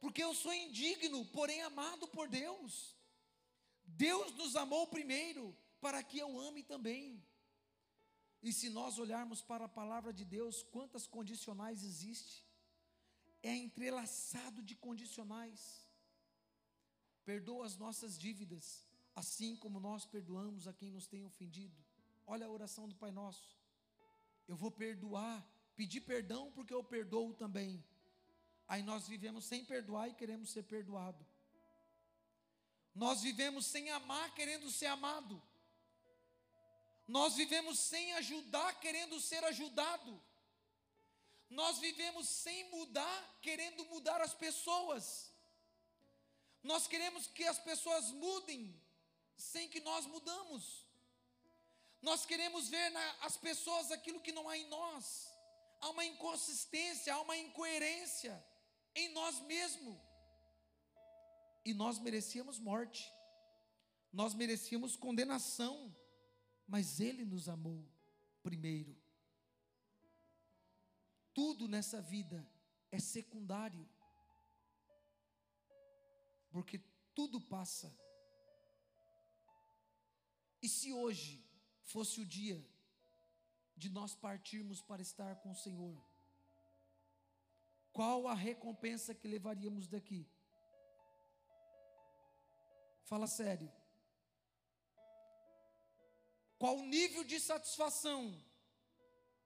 [0.00, 2.96] porque eu sou indigno, porém amado por Deus.
[3.84, 7.22] Deus nos amou primeiro, para que eu ame também.
[8.42, 12.44] E se nós olharmos para a palavra de Deus, quantas condicionais existem?
[13.44, 15.86] é entrelaçado de condicionais.
[17.24, 21.76] Perdoa as nossas dívidas, assim como nós perdoamos a quem nos tem ofendido.
[22.26, 23.56] Olha a oração do Pai Nosso.
[24.48, 25.46] Eu vou perdoar,
[25.76, 27.84] pedir perdão porque eu perdoo também.
[28.66, 31.24] Aí nós vivemos sem perdoar e queremos ser perdoado.
[32.94, 35.42] Nós vivemos sem amar querendo ser amado.
[37.06, 40.20] Nós vivemos sem ajudar querendo ser ajudado.
[41.50, 45.30] Nós vivemos sem mudar, querendo mudar as pessoas.
[46.62, 48.74] Nós queremos que as pessoas mudem,
[49.36, 50.86] sem que nós mudamos.
[52.02, 55.28] Nós queremos ver nas pessoas aquilo que não há em nós.
[55.80, 58.44] Há uma inconsistência, há uma incoerência
[58.94, 59.98] em nós mesmos.
[61.64, 63.10] E nós merecíamos morte,
[64.12, 65.94] nós merecíamos condenação,
[66.66, 67.84] mas Ele nos amou
[68.42, 68.94] primeiro.
[71.32, 72.46] Tudo nessa vida
[72.92, 73.88] é secundário.
[76.50, 76.78] Porque
[77.14, 77.92] tudo passa.
[80.64, 81.44] E se hoje
[81.82, 82.58] fosse o dia
[83.76, 85.94] de nós partirmos para estar com o Senhor,
[87.92, 90.26] qual a recompensa que levaríamos daqui?
[93.02, 93.70] Fala sério.
[96.58, 98.34] Qual nível de satisfação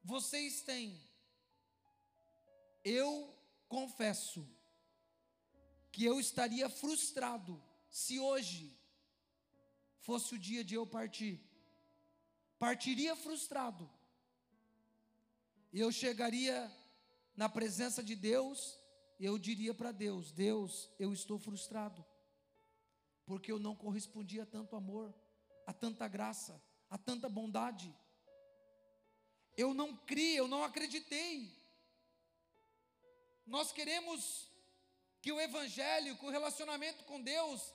[0.04, 1.02] vocês têm
[2.84, 3.36] eu
[3.68, 4.48] confesso
[5.90, 7.60] que eu estaria frustrado
[7.90, 8.77] se hoje
[10.00, 11.40] fosse o dia de eu partir.
[12.58, 13.88] Partiria frustrado.
[15.72, 16.70] Eu chegaria
[17.36, 18.78] na presença de Deus
[19.18, 22.04] e eu diria para Deus: Deus, eu estou frustrado,
[23.26, 25.14] porque eu não correspondi a tanto amor,
[25.66, 27.94] a tanta graça, a tanta bondade.
[29.56, 31.58] Eu não criei, eu não acreditei
[33.48, 34.46] nós queremos
[35.22, 37.74] que o evangelho, que o relacionamento com Deus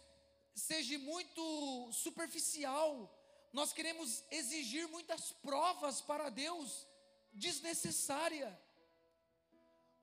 [0.55, 3.09] seja muito superficial.
[3.51, 6.87] Nós queremos exigir muitas provas para Deus
[7.33, 8.59] desnecessária.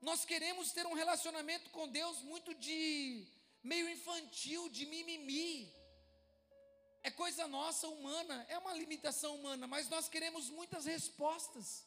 [0.01, 3.27] Nós queremos ter um relacionamento com Deus muito de
[3.63, 5.71] meio infantil, de mimimi.
[7.03, 11.83] É coisa nossa humana, é uma limitação humana, mas nós queremos muitas respostas.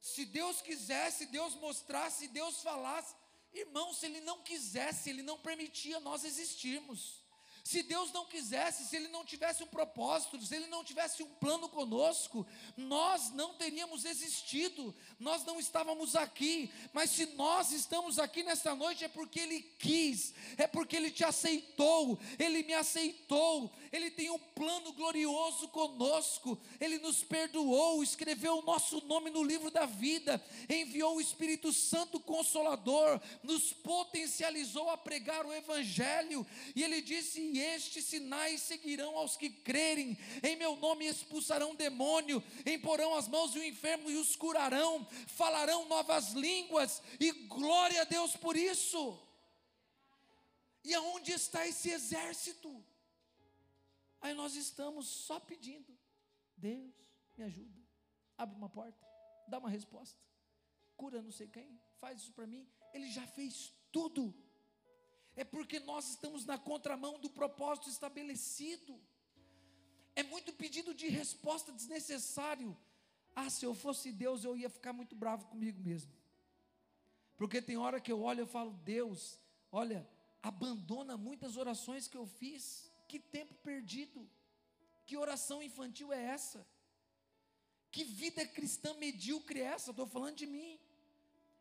[0.00, 3.14] Se Deus quisesse, Deus mostrasse, Deus falasse,
[3.52, 7.22] irmão, se Ele não quisesse, Ele não permitia nós existirmos.
[7.68, 11.28] Se Deus não quisesse, se Ele não tivesse um propósito, se Ele não tivesse um
[11.34, 12.46] plano conosco,
[12.78, 16.72] nós não teríamos existido, nós não estávamos aqui.
[16.94, 21.22] Mas se nós estamos aqui nesta noite, é porque Ele quis, é porque Ele te
[21.24, 28.62] aceitou, Ele me aceitou, Ele tem um plano glorioso conosco, Ele nos perdoou, escreveu o
[28.62, 35.44] nosso nome no livro da vida, enviou o Espírito Santo Consolador, nos potencializou a pregar
[35.44, 41.74] o Evangelho, e Ele disse: Estes sinais seguirão aos que crerem, em meu nome expulsarão
[41.74, 48.04] demônio, imporão as mãos do enfermo e os curarão, falarão novas línguas, e glória a
[48.04, 49.20] Deus por isso.
[50.84, 52.84] E aonde está esse exército?
[54.20, 55.96] Aí nós estamos só pedindo:
[56.56, 56.94] Deus,
[57.36, 57.80] me ajuda,
[58.36, 59.06] abre uma porta,
[59.46, 60.18] dá uma resposta,
[60.96, 62.68] cura não sei quem, faz isso para mim.
[62.92, 64.34] Ele já fez tudo.
[65.38, 69.00] É porque nós estamos na contramão do propósito estabelecido.
[70.16, 72.76] É muito pedido de resposta desnecessário.
[73.36, 76.12] Ah, se eu fosse Deus, eu ia ficar muito bravo comigo mesmo.
[77.36, 79.38] Porque tem hora que eu olho e falo, Deus,
[79.70, 80.04] olha,
[80.42, 82.90] abandona muitas orações que eu fiz.
[83.06, 84.28] Que tempo perdido.
[85.06, 86.66] Que oração infantil é essa?
[87.92, 89.92] Que vida cristã medíocre é essa?
[89.92, 90.80] Estou falando de mim.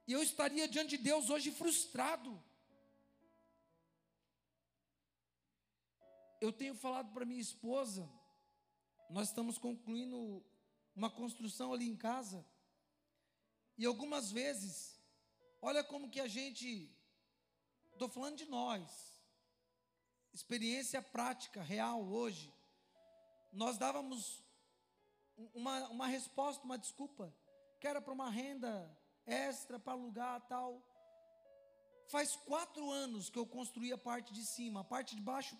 [0.07, 2.41] E eu estaria diante de Deus hoje frustrado.
[6.39, 8.07] Eu tenho falado para minha esposa,
[9.09, 10.45] nós estamos concluindo
[10.95, 12.45] uma construção ali em casa,
[13.75, 14.99] e algumas vezes,
[15.59, 16.91] olha como que a gente,
[17.91, 19.17] estou falando de nós,
[20.31, 22.53] experiência prática, real hoje,
[23.51, 24.43] nós dávamos
[25.55, 27.33] uma, uma resposta, uma desculpa,
[27.79, 30.83] que era para uma renda extra, para alugar tal.
[32.09, 35.57] Faz quatro anos que eu construí a parte de cima, a parte de baixo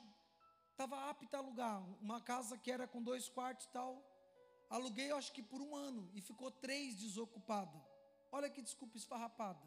[0.77, 3.91] estava apta a alugar, uma casa que era com dois quartos e tal.
[4.69, 7.83] Aluguei, acho que por um ano, e ficou três desocupada.
[8.31, 9.65] Olha que desculpa esfarrapada.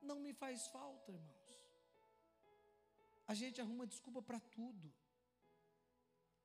[0.00, 1.60] Não me faz falta, irmãos.
[3.26, 4.90] A gente arruma desculpa para tudo.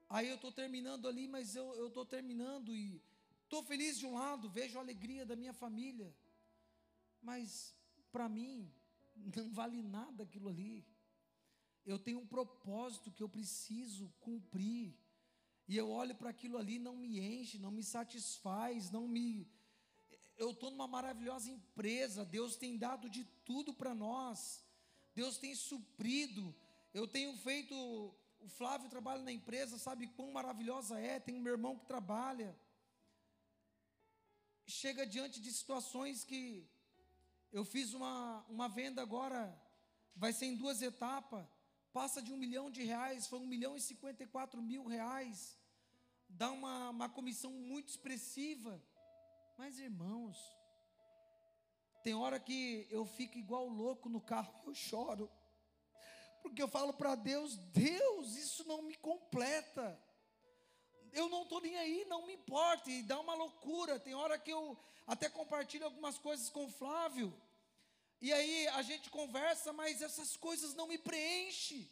[0.09, 3.01] Aí eu estou terminando ali, mas eu estou terminando e
[3.43, 6.13] estou feliz de um lado, vejo a alegria da minha família.
[7.21, 7.73] Mas
[8.11, 8.69] para mim,
[9.15, 10.85] não vale nada aquilo ali
[11.85, 14.95] eu tenho um propósito que eu preciso cumprir.
[15.67, 19.47] E eu olho para aquilo ali, não me enche, não me satisfaz, não me.
[20.35, 24.65] Eu estou numa maravilhosa empresa, Deus tem dado de tudo para nós,
[25.13, 26.55] Deus tem suprido.
[26.93, 27.75] Eu tenho feito.
[28.39, 31.19] O Flávio trabalha na empresa, sabe quão maravilhosa é.
[31.19, 32.57] Tem meu irmão que trabalha.
[34.65, 36.67] Chega diante de situações que
[37.51, 39.59] eu fiz uma, uma venda agora,
[40.15, 41.45] vai ser em duas etapas
[41.93, 45.57] passa de um milhão de reais, foi um milhão e cinquenta e quatro mil reais,
[46.27, 48.81] dá uma, uma comissão muito expressiva.
[49.57, 50.37] Mas irmãos,
[52.03, 55.29] tem hora que eu fico igual louco no carro e eu choro,
[56.41, 59.99] porque eu falo para Deus: Deus, isso não me completa.
[61.11, 63.99] Eu não estou nem aí, não me importa, e dá uma loucura.
[63.99, 64.77] Tem hora que eu
[65.07, 67.33] até compartilho algumas coisas com o Flávio.
[68.21, 71.89] E aí a gente conversa, mas essas coisas não me preenchem.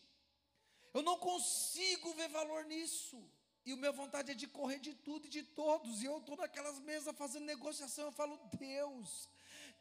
[0.94, 3.24] Eu não consigo ver valor nisso.
[3.66, 6.02] E o meu vontade é de correr de tudo e de todos.
[6.02, 8.06] E eu estou naquelas mesas fazendo negociação.
[8.06, 9.30] Eu falo, Deus,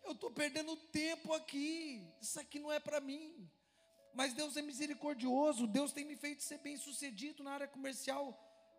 [0.05, 2.05] eu estou perdendo tempo aqui.
[2.20, 3.49] Isso aqui não é para mim.
[4.12, 5.66] Mas Deus é misericordioso.
[5.66, 8.25] Deus tem me feito ser bem sucedido na área comercial,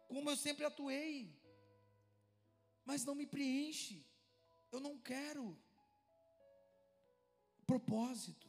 [0.08, 1.34] como eu sempre atuei.
[2.86, 4.06] Mas não me preenche.
[4.72, 5.58] Eu não quero
[7.68, 8.48] propósito.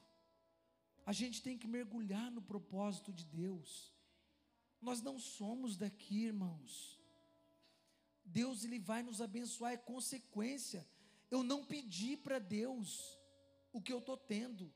[1.04, 3.92] A gente tem que mergulhar no propósito de Deus.
[4.80, 6.98] Nós não somos daqui, irmãos.
[8.24, 10.86] Deus ele vai nos abençoar é consequência.
[11.30, 13.18] Eu não pedi para Deus
[13.72, 14.72] o que eu estou tendo,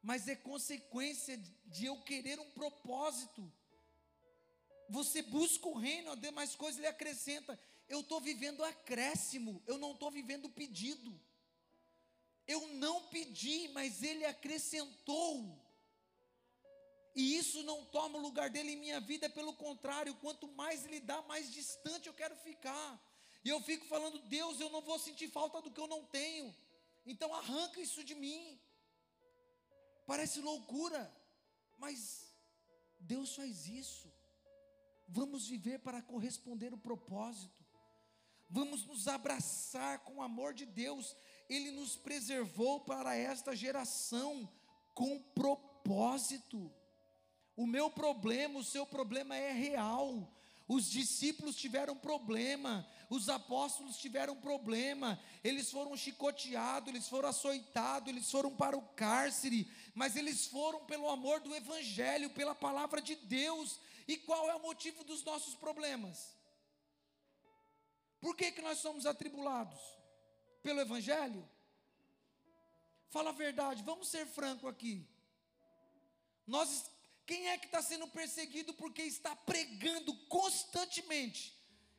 [0.00, 1.36] mas é consequência
[1.66, 3.52] de eu querer um propósito.
[4.88, 7.58] Você busca o reino, demais coisas ele acrescenta.
[7.88, 11.20] Eu estou vivendo acréscimo, eu não estou vivendo pedido.
[12.52, 15.28] Eu não pedi, mas Ele acrescentou.
[17.14, 21.00] E isso não toma o lugar dele em minha vida, pelo contrário, quanto mais Ele
[21.00, 22.88] dá, mais distante eu quero ficar.
[23.44, 26.54] E eu fico falando, Deus, eu não vou sentir falta do que eu não tenho.
[27.04, 28.60] Então arranca isso de mim.
[30.06, 31.00] Parece loucura,
[31.78, 31.98] mas
[33.00, 34.12] Deus faz isso.
[35.08, 37.62] Vamos viver para corresponder o propósito.
[38.48, 41.16] Vamos nos abraçar com o amor de Deus
[41.48, 44.48] ele nos preservou para esta geração
[44.94, 46.70] com propósito.
[47.56, 50.32] O meu problema, o seu problema é real.
[50.68, 58.30] Os discípulos tiveram problema, os apóstolos tiveram problema, eles foram chicoteados, eles foram açoitados, eles
[58.30, 63.80] foram para o cárcere, mas eles foram pelo amor do Evangelho, pela palavra de Deus.
[64.08, 66.34] E qual é o motivo dos nossos problemas?
[68.20, 69.80] Por que, que nós somos atribulados?
[70.62, 71.48] Pelo Evangelho?
[73.10, 75.06] Fala a verdade, vamos ser franco aqui.
[76.46, 76.90] Nós,
[77.26, 81.54] quem é que está sendo perseguido porque está pregando constantemente?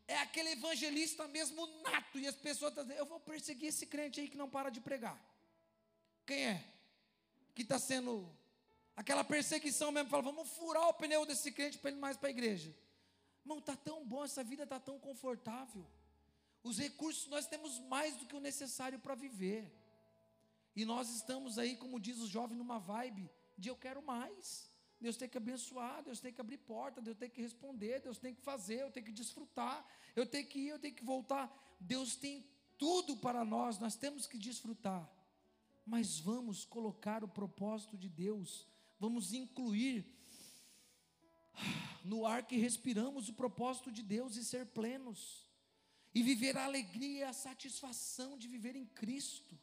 [0.07, 4.19] É aquele evangelista mesmo nato, e as pessoas estão dizendo: Eu vou perseguir esse crente
[4.19, 5.17] aí que não para de pregar.
[6.25, 6.63] Quem é?
[7.55, 8.29] Que está sendo
[8.95, 12.31] aquela perseguição mesmo, fala: Vamos furar o pneu desse crente para ele mais para a
[12.31, 12.75] igreja.
[13.43, 15.85] Irmão, está tão bom, essa vida está tão confortável.
[16.63, 19.71] Os recursos nós temos mais do que o necessário para viver.
[20.75, 24.71] E nós estamos aí, como diz o jovem, numa vibe de eu quero mais.
[24.99, 28.33] Deus tem que abençoar, Deus tem que abrir porta, Deus tem que responder, Deus tem
[28.33, 29.85] que fazer, eu tenho que desfrutar,
[30.15, 31.51] eu tenho que ir, eu tenho que voltar.
[31.77, 35.07] Deus tem tudo para nós, nós temos que desfrutar.
[35.85, 38.65] Mas vamos colocar o propósito de Deus,
[38.97, 40.05] vamos incluir
[42.03, 45.45] no ar que respiramos o propósito de Deus e ser plenos,
[46.13, 49.57] e viver a alegria a satisfação de viver em Cristo.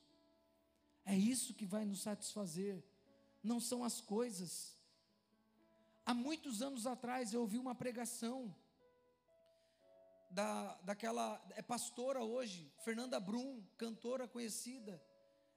[1.05, 2.83] É isso que vai nos satisfazer,
[3.43, 4.77] não são as coisas.
[6.05, 8.55] Há muitos anos atrás eu ouvi uma pregação
[10.31, 15.03] da, daquela, é pastora hoje, Fernanda Brum, cantora conhecida,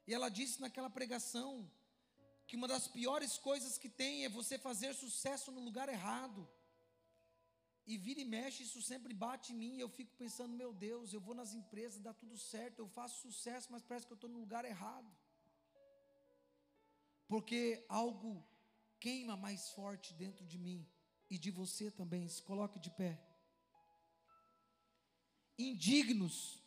[0.08, 1.70] e ela disse naquela pregação
[2.48, 6.48] que uma das piores coisas que tem é você fazer sucesso no lugar errado.
[7.86, 11.14] E vira e mexe, isso sempre bate em mim, e eu fico pensando, meu Deus,
[11.14, 14.30] eu vou nas empresas, dá tudo certo, eu faço sucesso, mas parece que eu estou
[14.30, 15.12] no lugar errado
[17.34, 18.46] porque algo
[19.00, 20.88] queima mais forte dentro de mim
[21.30, 22.28] e de você também.
[22.28, 23.20] Se coloque de pé.
[25.58, 26.62] Indignos,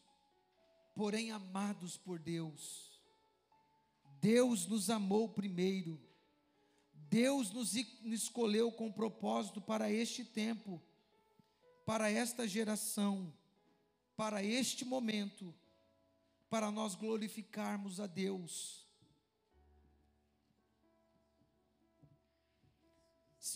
[0.92, 3.00] porém amados por Deus.
[4.20, 6.00] Deus nos amou primeiro.
[6.92, 10.82] Deus nos escolheu com propósito para este tempo,
[11.86, 13.32] para esta geração,
[14.14, 15.54] para este momento,
[16.50, 18.86] para nós glorificarmos a Deus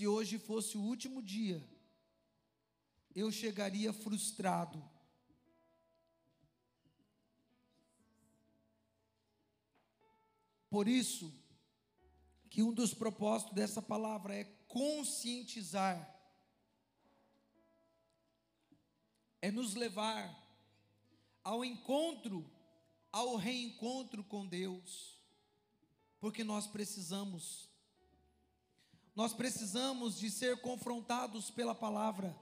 [0.01, 1.63] se hoje fosse o último dia,
[3.15, 4.83] eu chegaria frustrado.
[10.71, 11.35] Por isso,
[12.49, 16.20] que um dos propósitos dessa palavra é conscientizar,
[19.43, 20.37] é nos levar
[21.43, 22.49] ao encontro,
[23.11, 25.19] ao reencontro com Deus,
[26.21, 27.71] porque nós precisamos
[29.15, 32.35] nós precisamos de ser confrontados pela palavra.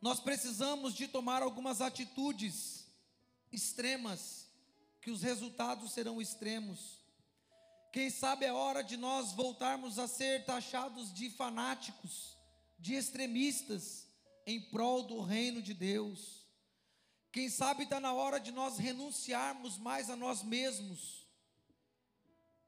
[0.00, 2.86] Nós precisamos de tomar algumas atitudes
[3.52, 4.48] extremas,
[5.00, 6.98] que os resultados serão extremos.
[7.92, 12.38] Quem sabe é hora de nós voltarmos a ser taxados de fanáticos,
[12.78, 14.06] de extremistas,
[14.46, 16.44] em prol do reino de Deus.
[17.32, 21.26] Quem sabe está na hora de nós renunciarmos mais a nós mesmos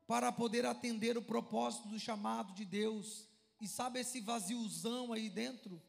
[0.06, 3.28] para poder atender o propósito do chamado de Deus.
[3.60, 5.80] E sabe esse vaziozão aí dentro?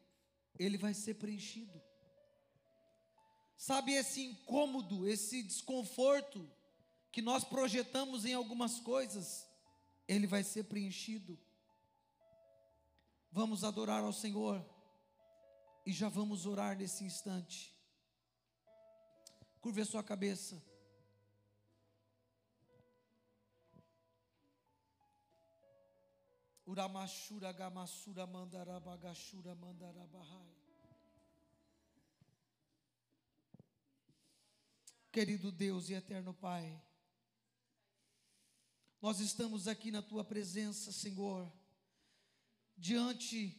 [0.58, 1.80] Ele vai ser preenchido.
[3.56, 6.48] Sabe esse incômodo, esse desconforto
[7.10, 9.46] que nós projetamos em algumas coisas?
[10.06, 11.38] Ele vai ser preenchido.
[13.30, 14.64] Vamos adorar ao Senhor
[15.88, 17.74] e já vamos orar nesse instante.
[19.58, 20.62] Curve a sua cabeça.
[26.66, 30.54] Uramashura Gamasura Mandarabagashura Mandarabahai.
[35.10, 36.78] Querido Deus e eterno Pai,
[39.00, 41.50] nós estamos aqui na tua presença, Senhor,
[42.76, 43.58] diante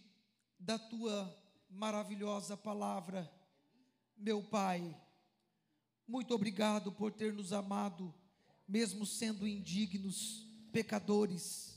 [0.59, 1.38] da tua
[1.69, 3.31] maravilhosa palavra,
[4.17, 4.95] meu Pai.
[6.07, 8.13] Muito obrigado por ter nos amado,
[8.67, 11.69] mesmo sendo indignos, pecadores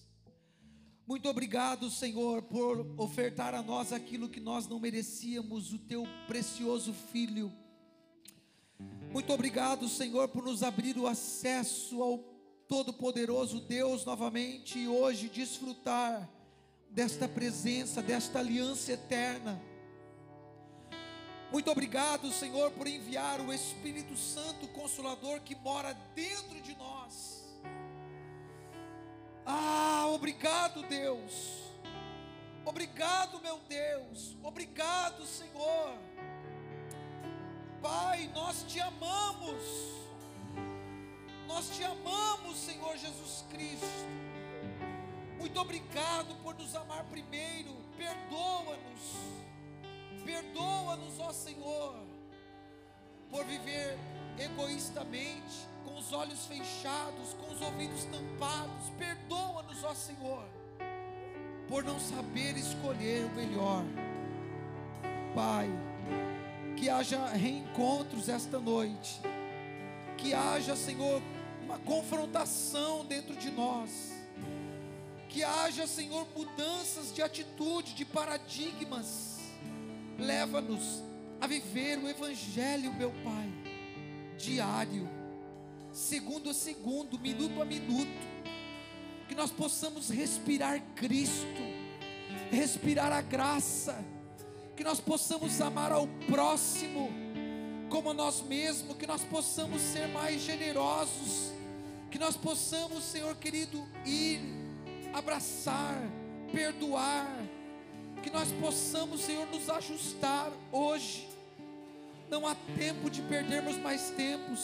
[1.12, 6.92] muito obrigado, Senhor, por ofertar a nós aquilo que nós não merecíamos, o teu precioso
[6.92, 7.52] Filho.
[9.12, 12.18] Muito obrigado, Senhor, por nos abrir o acesso ao
[12.68, 16.30] Todo-Poderoso Deus novamente e hoje desfrutar
[16.88, 19.60] desta presença, desta aliança eterna.
[21.52, 27.42] Muito obrigado, Senhor, por enviar o Espírito Santo Consolador que mora dentro de nós
[29.44, 31.62] ah, obrigado, Deus.
[32.64, 34.36] Obrigado, meu Deus.
[34.42, 35.98] Obrigado, Senhor.
[37.80, 39.64] Pai, nós te amamos.
[41.48, 43.86] Nós te amamos, Senhor Jesus Cristo.
[45.38, 47.74] Muito obrigado por nos amar primeiro.
[47.96, 49.41] Perdoa-nos.
[50.24, 51.96] Perdoa-nos, ó Senhor,
[53.30, 53.98] por viver
[54.38, 58.90] egoístamente, com os olhos fechados, com os ouvidos tampados.
[58.98, 60.44] Perdoa-nos, ó Senhor,
[61.68, 63.84] por não saber escolher o melhor.
[65.34, 65.68] Pai,
[66.76, 69.20] que haja reencontros esta noite,
[70.18, 71.22] que haja, Senhor,
[71.64, 74.12] uma confrontação dentro de nós,
[75.28, 79.31] que haja, Senhor, mudanças de atitude, de paradigmas.
[80.18, 81.02] Leva-nos
[81.40, 83.48] a viver o Evangelho, meu Pai,
[84.38, 85.08] diário,
[85.92, 88.32] segundo a segundo, minuto a minuto,
[89.28, 91.62] que nós possamos respirar Cristo,
[92.50, 94.04] respirar a graça,
[94.76, 97.10] que nós possamos amar ao próximo
[97.88, 101.52] como a nós mesmos, que nós possamos ser mais generosos,
[102.10, 104.40] que nós possamos, Senhor querido, ir,
[105.12, 106.00] abraçar,
[106.50, 107.26] perdoar,
[108.22, 111.28] que nós possamos, Senhor, nos ajustar hoje.
[112.30, 114.60] Não há tempo de perdermos mais tempos.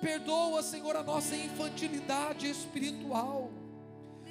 [0.00, 3.50] Perdoa, Senhor, a nossa infantilidade espiritual.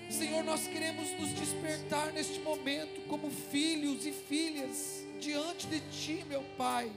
[0.09, 6.43] Senhor, nós queremos nos despertar neste momento como filhos e filhas diante de Ti, meu
[6.57, 6.91] Pai.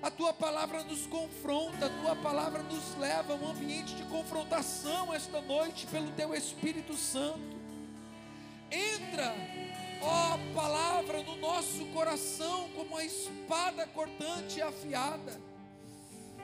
[0.00, 5.12] A tua palavra nos confronta, a tua palavra nos leva a um ambiente de confrontação
[5.12, 7.58] esta noite pelo teu Espírito Santo.
[8.70, 9.34] Entra,
[10.02, 15.40] ó palavra, no nosso coração como a espada cortante e afiada.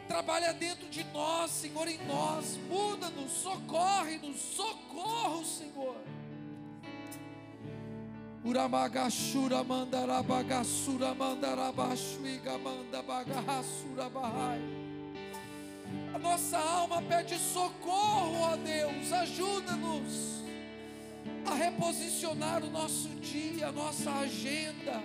[0.07, 2.59] Trabalha dentro de nós, Senhor, em nós.
[2.69, 5.97] Muda-nos, socorre-nos, socorro, Senhor.
[8.45, 14.61] Uramagashura mandarabagassura mandarabashuiga mandabagassura bahai.
[16.15, 20.44] A nossa alma pede socorro, ó Deus, ajuda-nos
[21.47, 25.03] a reposicionar o nosso dia, a nossa agenda.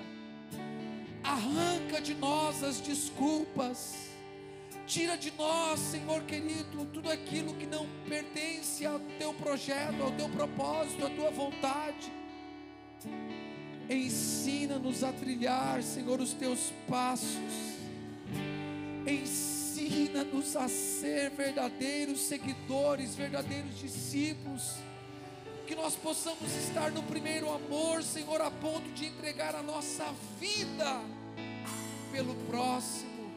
[1.24, 4.10] Arranca de nós as desculpas.
[4.88, 10.28] Tira de nós, Senhor querido, tudo aquilo que não pertence ao teu projeto, ao teu
[10.30, 12.12] propósito, à tua vontade.
[13.88, 17.78] Ensina-nos a trilhar, Senhor, os teus passos.
[19.06, 24.89] Ensina-nos a ser verdadeiros seguidores, verdadeiros discípulos.
[25.70, 30.04] Que nós possamos estar no primeiro amor, Senhor, a ponto de entregar a nossa
[30.40, 31.00] vida
[32.12, 33.32] pelo próximo.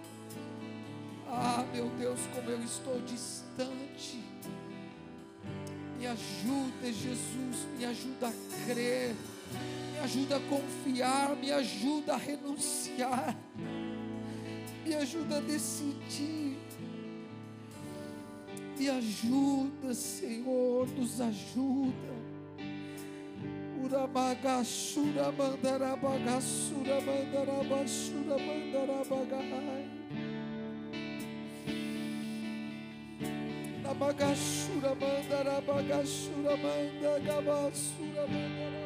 [1.29, 4.25] Ah, meu Deus, como eu estou distante.
[5.99, 9.15] Me ajuda, Jesus, me ajuda a crer
[10.03, 13.37] ajuda a confiar, me ajuda a renunciar,
[14.85, 16.57] me ajuda a decidir.
[18.79, 22.12] Me ajuda, Senhor, nos ajuda.
[23.83, 29.87] Urabagashura mandarabagassura mandarabashura mandarabagahai.
[33.83, 38.82] Nabagashura mandarabagashura mandagabassura mandarabagahai.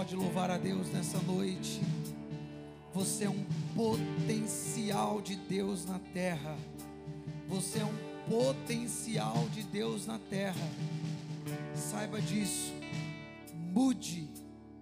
[0.00, 1.78] Pode louvar a Deus nessa noite.
[2.94, 3.44] Você é um
[3.76, 6.56] potencial de Deus na terra.
[7.46, 7.94] Você é um
[8.26, 10.66] potencial de Deus na terra.
[11.74, 12.72] Saiba disso.
[13.74, 14.26] Mude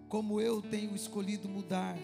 [0.08, 1.98] como eu tenho escolhido mudar.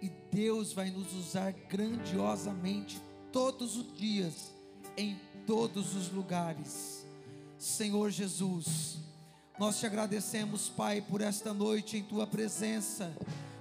[0.00, 3.02] E Deus vai nos usar grandiosamente
[3.32, 4.54] todos os dias,
[4.96, 7.04] em todos os lugares.
[7.58, 8.98] Senhor Jesus,
[9.60, 13.14] nós te agradecemos, Pai, por esta noite em tua presença.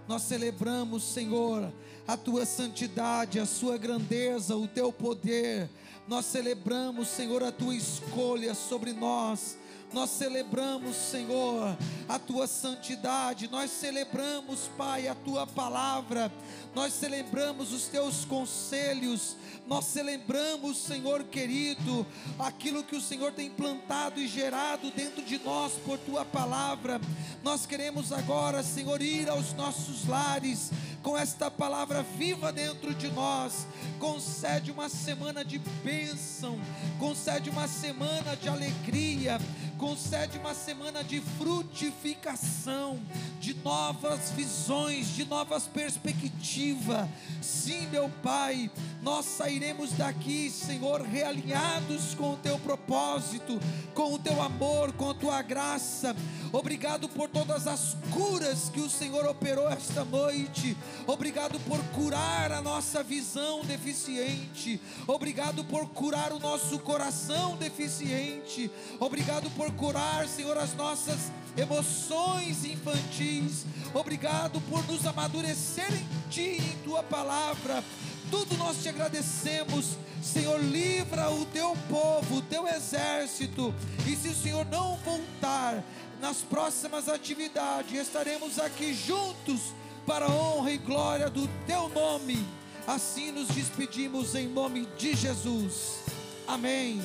[0.08, 1.70] Nós celebramos, Senhor,
[2.08, 5.70] a tua santidade, a sua grandeza, o teu poder.
[6.08, 9.58] Nós celebramos, Senhor, a tua escolha sobre nós.
[9.92, 11.76] Nós celebramos, Senhor,
[12.08, 16.32] a tua santidade, nós celebramos, Pai, a tua palavra,
[16.76, 19.36] nós celebramos os teus conselhos,
[19.68, 22.06] nós celebramos, Senhor querido,
[22.38, 27.02] aquilo que o Senhor tem plantado e gerado dentro de nós por tua palavra.
[27.44, 30.72] Nós queremos agora, Senhor, ir aos nossos lares
[31.02, 33.68] com esta palavra viva dentro de nós.
[34.00, 36.60] Concede uma semana de bênção,
[36.98, 39.40] concede uma semana de alegria,
[39.78, 43.00] concede uma semana de frutificação,
[43.40, 47.08] de novas visões, de novas perspectivas.
[47.42, 48.70] Sim, meu Pai,
[49.02, 53.60] nós sairemos daqui, Senhor, realinhados com o teu propósito,
[53.94, 56.16] com o teu amor, com a tua graça.
[56.52, 60.76] Obrigado por todas as curas que o Senhor operou esta noite.
[61.08, 64.80] Obrigado por curar a nossa visão deficiente.
[65.08, 68.70] Obrigado por curar o nosso coração deficiente.
[69.00, 73.66] Obrigado por curar, Senhor, as nossas emoções infantis.
[73.94, 77.84] Obrigado por nos amadurecer em Ti, em Tua palavra.
[78.30, 79.98] Tudo nós te agradecemos.
[80.22, 83.74] Senhor, livra o teu povo, o teu exército.
[84.06, 85.84] E se o Senhor não voltar
[86.22, 89.74] nas próximas atividades, estaremos aqui juntos
[90.10, 92.44] para a honra e glória do teu nome.
[92.88, 96.00] Assim nos despedimos em nome de Jesus.
[96.48, 97.00] Amém.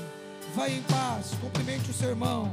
[0.54, 1.32] Vai em paz.
[1.38, 2.50] Cumprimente o seu irmão.